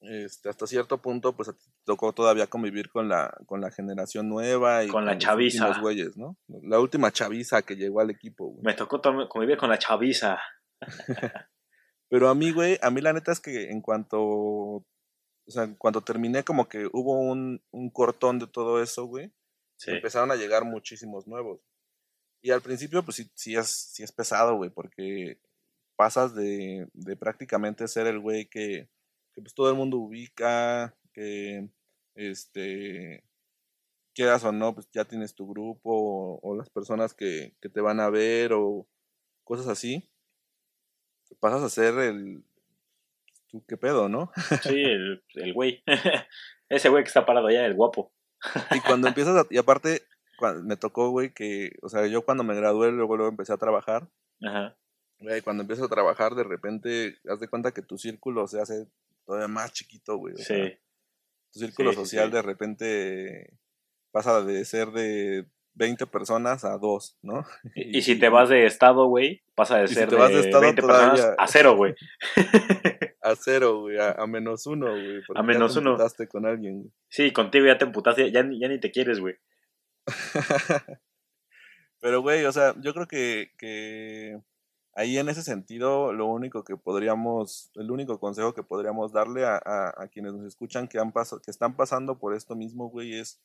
[0.00, 1.50] este, hasta cierto punto, pues
[1.84, 5.66] tocó todavía convivir con la, con la generación nueva y Con la los chaviza.
[5.66, 6.38] últimos güeyes, ¿no?
[6.62, 8.62] La última chaviza que llegó al equipo, güey.
[8.64, 10.38] Me tocó convivir con la chaviza.
[12.08, 14.84] Pero a mí, güey, a mí la neta es que en cuanto, o
[15.46, 19.30] sea, en cuanto terminé, como que hubo un, un cortón de todo eso, güey.
[19.76, 19.92] Sí.
[19.92, 21.60] empezaron a llegar muchísimos nuevos.
[22.42, 25.38] Y al principio, pues sí, sí, es, sí es pesado, güey, porque
[26.00, 28.88] pasas de, de prácticamente ser el güey que,
[29.34, 31.68] que pues todo el mundo ubica, que
[32.14, 33.22] este
[34.14, 37.82] quieras o no, pues ya tienes tu grupo o, o las personas que, que te
[37.82, 38.88] van a ver o
[39.44, 40.10] cosas así.
[41.38, 42.44] Pasas a ser el
[43.48, 44.32] tú qué pedo, ¿no?
[44.62, 45.84] Sí, el, el güey.
[46.70, 48.10] Ese güey que está parado allá, el guapo.
[48.74, 50.00] Y cuando empiezas a, y aparte
[50.62, 54.08] me tocó, güey, que, o sea, yo cuando me gradué, luego, luego empecé a trabajar,
[54.42, 54.79] Ajá.
[55.20, 58.86] Güey, cuando empiezas a trabajar, de repente, haz de cuenta que tu círculo se hace
[59.24, 60.34] todavía más chiquito, güey.
[60.36, 60.78] sea, Sí.
[61.52, 62.32] tu círculo sí, social sí.
[62.34, 63.52] de repente
[64.10, 67.44] pasa de ser de 20 personas a 2, ¿no?
[67.74, 70.40] Y, y si te vas de estado, güey, pasa de si ser vas de, de
[70.40, 71.94] estado 20 personas a cero, güey.
[73.22, 75.20] A cero, güey, a, a menos uno, güey.
[75.36, 75.98] ya menos te uno.
[76.30, 76.90] con alguien, güey.
[77.10, 79.34] Sí, contigo ya te emputaste, ya, ni- ya ni te quieres, güey.
[82.00, 84.40] Pero, güey, o sea, yo creo que, que
[84.94, 89.56] ahí en ese sentido, lo único que podríamos, el único consejo que podríamos darle a,
[89.56, 93.14] a, a quienes nos escuchan que, han pasado, que están pasando por esto mismo, güey,
[93.14, 93.40] es,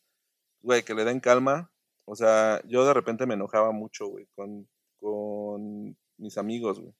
[0.62, 1.72] güey, que le den calma.
[2.06, 6.94] O sea, yo de repente me enojaba mucho, güey, con, con mis amigos, güey.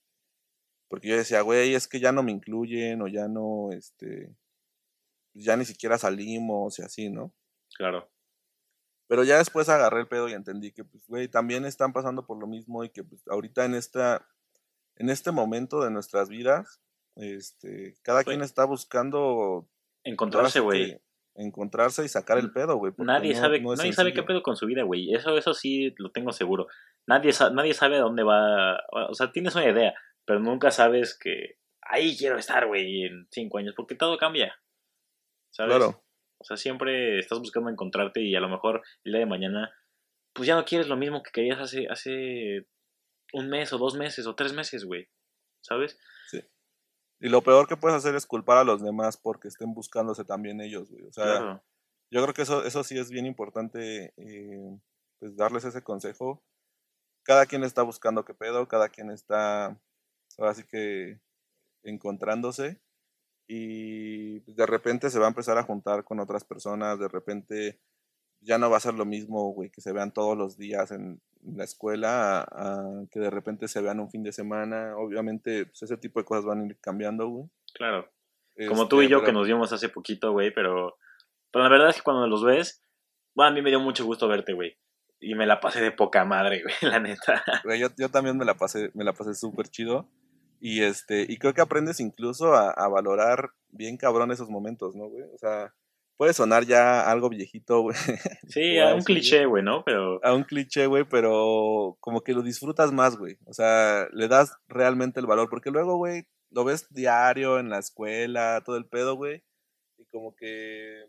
[0.88, 4.36] Porque yo decía, güey, es que ya no me incluyen o ya no, este,
[5.34, 7.32] ya ni siquiera salimos y así, ¿no?
[7.76, 8.08] Claro.
[9.08, 12.38] Pero ya después agarré el pedo y entendí que, pues, güey, también están pasando por
[12.38, 14.26] lo mismo y que, pues, ahorita en esta,
[14.96, 16.80] en este momento de nuestras vidas,
[17.16, 18.36] este, cada Güey.
[18.36, 19.68] quien está buscando
[20.04, 20.98] Encontrarse, güey.
[21.34, 22.92] encontrarse y sacar el pedo, güey.
[22.98, 25.14] Nadie no- sabe, no nadie sabe qué pedo con su vida, güey.
[25.14, 26.66] Eso, eso sí lo tengo seguro.
[27.06, 28.78] Nadie, nadie sabe a dónde va.
[29.10, 29.94] O sea, tienes una idea,
[30.24, 34.54] pero nunca sabes que ahí quiero estar, güey, en cinco años, porque todo cambia.
[35.52, 35.76] ¿Sabes?
[35.76, 36.02] Claro,
[36.38, 39.70] O sea, siempre estás buscando encontrarte y a lo mejor el día de mañana,
[40.34, 42.66] pues ya no quieres lo mismo que querías hace, hace
[43.32, 45.08] un mes o dos meses o tres meses, güey.
[45.60, 45.98] ¿Sabes?
[47.18, 50.60] y lo peor que puedes hacer es culpar a los demás porque estén buscándose también
[50.60, 51.04] ellos, güey.
[51.06, 51.64] O sea, Claro.
[52.10, 54.78] yo creo que eso, eso sí es bien importante, eh,
[55.18, 56.44] pues, darles ese consejo.
[57.22, 59.80] Cada quien está buscando qué pedo, cada quien está,
[60.36, 61.20] ahora sí que
[61.82, 62.80] encontrándose.
[63.48, 67.80] y de repente se va a empezar a juntar con otras personas, de repente
[68.40, 71.22] ya no va a ser lo mismo, güey, que se vean todos los días en
[71.54, 74.96] la escuela a, que de repente se vean un fin de semana.
[74.96, 77.46] Obviamente, pues, ese tipo de cosas van a ir cambiando, güey.
[77.74, 78.10] Claro.
[78.68, 80.96] Como tú y Este, yo pero- que nos vimos hace poquito, güey, pero,
[81.52, 82.82] pero la verdad es que cuando los ves,
[83.34, 84.78] bueno, a mí me dio mucho gusto verte, güey.
[85.20, 87.42] Y me la pasé de poca madre, güey, la neta.
[87.64, 90.08] Güey, yo, yo también me la pasé, me la pasé súper chido.
[90.58, 95.04] Y este, y creo que aprendes incluso a, a valorar bien cabrón esos momentos, ¿no,
[95.08, 95.24] güey?
[95.34, 95.74] O sea,
[96.16, 97.96] puede sonar ya algo viejito, güey.
[98.48, 99.84] Sí, a un cliché, güey, ¿no?
[99.84, 103.38] Pero a un cliché, güey, pero como que lo disfrutas más, güey.
[103.44, 107.78] O sea, le das realmente el valor, porque luego, güey, lo ves diario en la
[107.78, 109.42] escuela, todo el pedo, güey,
[109.98, 111.06] y como que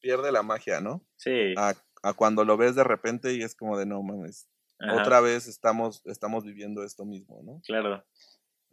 [0.00, 1.04] pierde la magia, ¿no?
[1.16, 1.54] sí.
[1.56, 4.48] A, a cuando lo ves de repente y es como de no mames,
[4.78, 7.60] ajá, otra vez estamos, estamos viviendo esto mismo, ¿no?
[7.66, 8.02] Claro.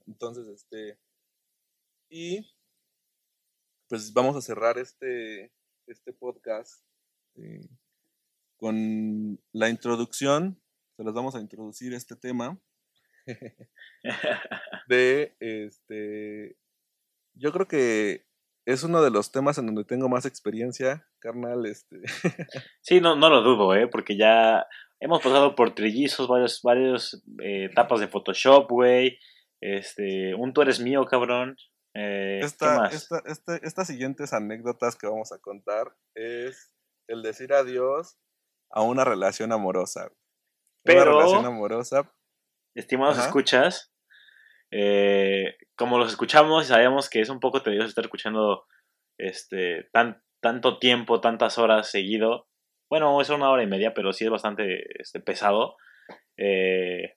[0.07, 0.97] Entonces, este,
[2.09, 2.49] y
[3.89, 5.51] pues vamos a cerrar este,
[5.88, 6.83] este podcast
[7.35, 7.67] eh,
[8.57, 10.61] con la introducción,
[10.95, 12.59] se los vamos a introducir este tema
[14.88, 16.57] de, este,
[17.35, 18.25] yo creo que
[18.65, 22.01] es uno de los temas en donde tengo más experiencia, carnal, este,
[22.81, 23.88] Sí, no, no lo dudo, ¿eh?
[23.88, 24.65] Porque ya
[24.99, 29.19] hemos pasado por trillizos, varios, varios eh, etapas de Photoshop, güey.
[29.61, 31.55] Este, un tú eres mío, cabrón.
[31.99, 36.71] Eh, ¿Qué esta, esta, este- estas siguientes anécdotas que vamos a contar es
[37.07, 38.19] el decir adiós
[38.69, 40.11] a una relación amorosa.
[40.83, 42.13] Pero- Una relación amorosa.
[42.75, 43.27] Estimados Ajá.
[43.27, 43.91] escuchas,
[44.71, 48.65] eh, como los escuchamos y sabemos que es un poco tedioso estar escuchando
[49.17, 52.47] este, tan, tanto tiempo, tantas horas seguido.
[52.89, 55.77] Bueno, es una hora y media, pero sí es bastante este, pesado.
[56.37, 57.15] Eh,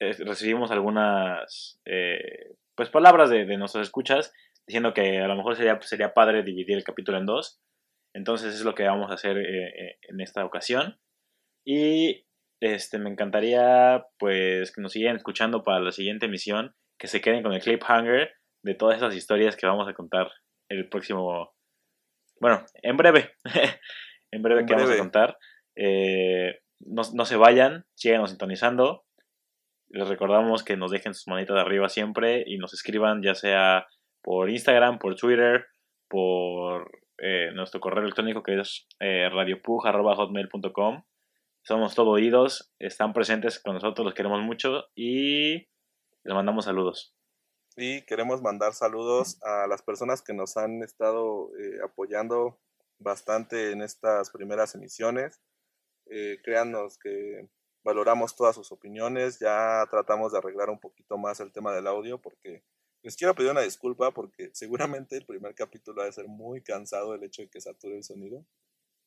[0.00, 4.32] eh, recibimos algunas eh, pues palabras de, de nuestros escuchas
[4.64, 7.60] diciendo que a lo mejor sería, sería padre dividir el capítulo en dos.
[8.14, 11.00] Entonces es lo que vamos a hacer eh, eh, en esta ocasión.
[11.66, 12.24] Y
[12.62, 17.42] este, me encantaría pues que nos sigan escuchando para la siguiente emisión, que se queden
[17.42, 20.30] con el cliffhanger de todas esas historias que vamos a contar
[20.70, 21.52] el próximo,
[22.40, 23.32] bueno, en breve,
[24.30, 25.00] en breve En que vamos a breve.
[25.00, 25.36] contar.
[25.76, 29.04] Eh, no, no se vayan, síganos sintonizando.
[29.90, 33.86] Les recordamos que nos dejen sus manitas de arriba siempre y nos escriban ya sea
[34.22, 35.66] por Instagram, por Twitter,
[36.08, 41.02] por eh, nuestro correo electrónico que es eh, radiopuj.hotmail.com.
[41.62, 45.68] Somos todo oídos, están presentes con nosotros, los queremos mucho y
[46.24, 47.14] les mandamos saludos.
[47.76, 52.58] Y queremos mandar saludos a las personas que nos han estado eh, apoyando
[52.98, 55.40] bastante en estas primeras emisiones.
[56.10, 57.48] Eh, créannos que
[57.84, 59.38] valoramos todas sus opiniones.
[59.38, 62.62] Ya tratamos de arreglar un poquito más el tema del audio porque
[63.02, 67.14] les quiero pedir una disculpa porque seguramente el primer capítulo ha de ser muy cansado
[67.14, 68.44] el hecho de que sature el sonido.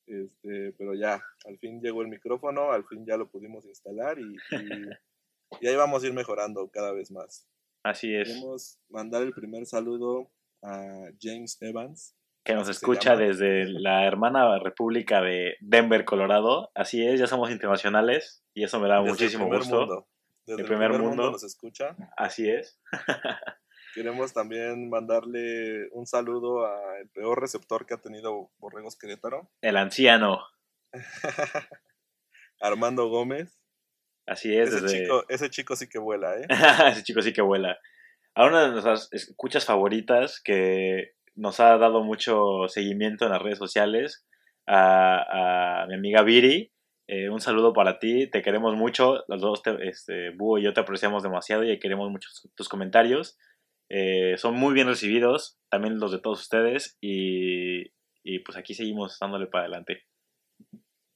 [0.08, 4.36] Este, pero ya, al fin llegó el micrófono, al fin ya lo pudimos instalar y,
[4.52, 7.48] y, y ahí vamos a ir mejorando cada vez más.
[7.84, 12.16] Así es, Queremos mandar el primer saludo a James Evans.
[12.44, 16.72] Que nos escucha desde la hermana república de Denver, Colorado.
[16.76, 19.80] Así es, ya somos internacionales y eso me da desde el muchísimo primer gusto.
[19.80, 20.08] mundo.
[20.46, 21.24] Desde El el primer primer, mundo.
[21.24, 21.32] mundo.
[21.34, 21.96] nos escucha.
[22.18, 22.80] Así es.
[23.94, 30.40] Queremos también mandarle un saludo al peor receptor que ha tenido Borregos Querétaro, El anciano.
[32.60, 33.60] Armando Gómez.
[34.26, 35.02] Así es, Ese, desde...
[35.04, 36.46] chico, ese chico sí que vuela, ¿eh?
[36.92, 37.78] Ese chico sí que vuela.
[38.34, 43.58] A una de nuestras escuchas favoritas que nos ha dado mucho seguimiento en las redes
[43.58, 44.26] sociales,
[44.68, 46.72] a, a mi amiga Viri.
[47.08, 49.24] eh, un saludo para ti, te queremos mucho.
[49.28, 53.38] Los dos, te- este, Búho y yo te apreciamos demasiado y queremos mucho tus comentarios.
[53.90, 56.98] Eh, son muy bien recibidos, también los de todos ustedes.
[57.02, 57.92] Y,
[58.24, 60.04] y pues aquí seguimos dándole para adelante.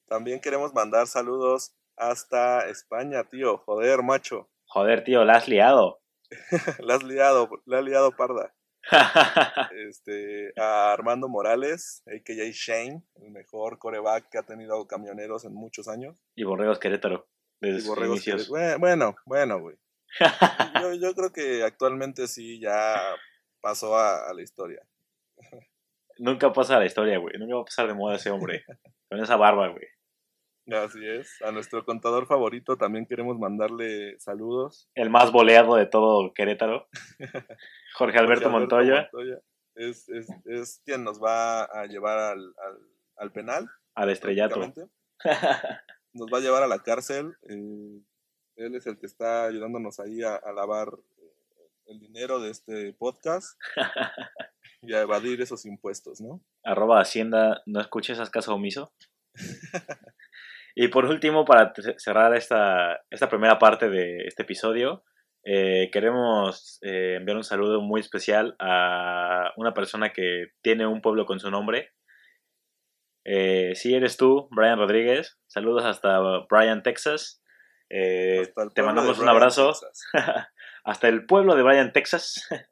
[0.07, 3.59] También queremos mandar saludos hasta España, tío.
[3.59, 4.49] Joder, macho.
[4.67, 6.01] Joder, tío, la has liado.
[6.79, 8.53] La has liado, la has liado parda.
[9.87, 12.51] Este, a Armando Morales, a.k.a.
[12.51, 16.15] Shane, el mejor coreback que ha tenido camioneros en muchos años.
[16.35, 17.27] y Borregos Querétaro,
[17.61, 18.49] desde sus borregos inicios.
[18.49, 19.75] Bueno, bueno, güey.
[20.81, 22.95] Yo, yo creo que actualmente sí ya
[23.59, 24.81] pasó a, a la historia.
[26.17, 27.37] Nunca pasa la historia, güey.
[27.37, 28.63] Nunca va a pasar de moda ese hombre.
[29.09, 29.85] Con esa barba, güey.
[30.71, 31.41] Así es.
[31.43, 34.89] A nuestro contador favorito también queremos mandarle saludos.
[34.95, 36.87] El más boleado de todo Querétaro.
[37.95, 39.09] Jorge Alberto Jorge Montoya.
[39.13, 39.39] Montoya.
[39.75, 42.79] Es, es, es quien nos va a llevar al, al,
[43.17, 43.69] al penal.
[43.93, 44.59] Al estrellato.
[46.13, 47.35] Nos va a llevar a la cárcel.
[47.49, 48.01] eh,
[48.55, 50.87] él es el que está ayudándonos ahí a, a lavar
[51.17, 51.33] eh,
[51.87, 53.59] el dinero de este podcast.
[54.81, 56.41] y a evadir esos impuestos, ¿no?
[56.63, 58.93] Arroba Hacienda, no escuches, haz caso omiso.
[60.75, 65.05] y por último, para cerrar esta, esta primera parte de este episodio,
[65.45, 71.25] eh, queremos eh, enviar un saludo muy especial a una persona que tiene un pueblo
[71.25, 71.93] con su nombre.
[73.23, 76.19] Eh, si eres tú, Brian Rodríguez, saludos hasta
[76.49, 77.41] Brian, Texas.
[77.87, 79.73] te mandamos un abrazo.
[80.83, 82.47] Hasta el pueblo de Brian, Texas,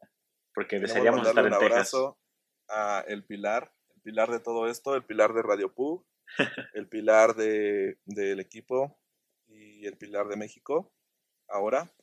[0.53, 2.19] porque desearíamos estar en un abrazo
[2.69, 6.05] a el pilar, el pilar de todo esto, el pilar de Radio Pug,
[6.73, 8.99] el pilar de, del equipo
[9.47, 10.93] y el pilar de México.
[11.47, 11.93] Ahora,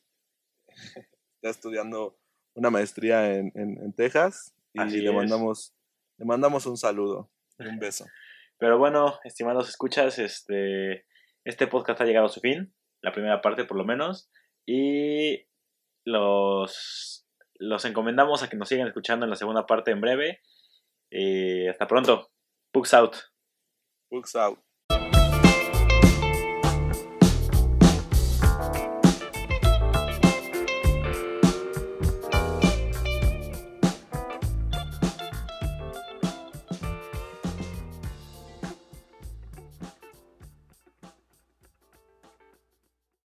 [1.34, 2.18] está estudiando
[2.54, 5.74] una maestría en, en, Texas y le mandamos,
[6.18, 8.06] le mandamos un saludo, un beso.
[8.58, 11.06] Pero bueno, estimados escuchas, este,
[11.44, 14.30] este podcast ha llegado a su fin, la primera parte por lo menos,
[14.66, 15.46] y
[16.04, 20.40] los, los encomendamos a que nos sigan escuchando en la segunda parte en breve.
[21.10, 22.30] Y hasta pronto.
[22.72, 23.16] Pugs out.
[24.10, 24.58] Pugs out.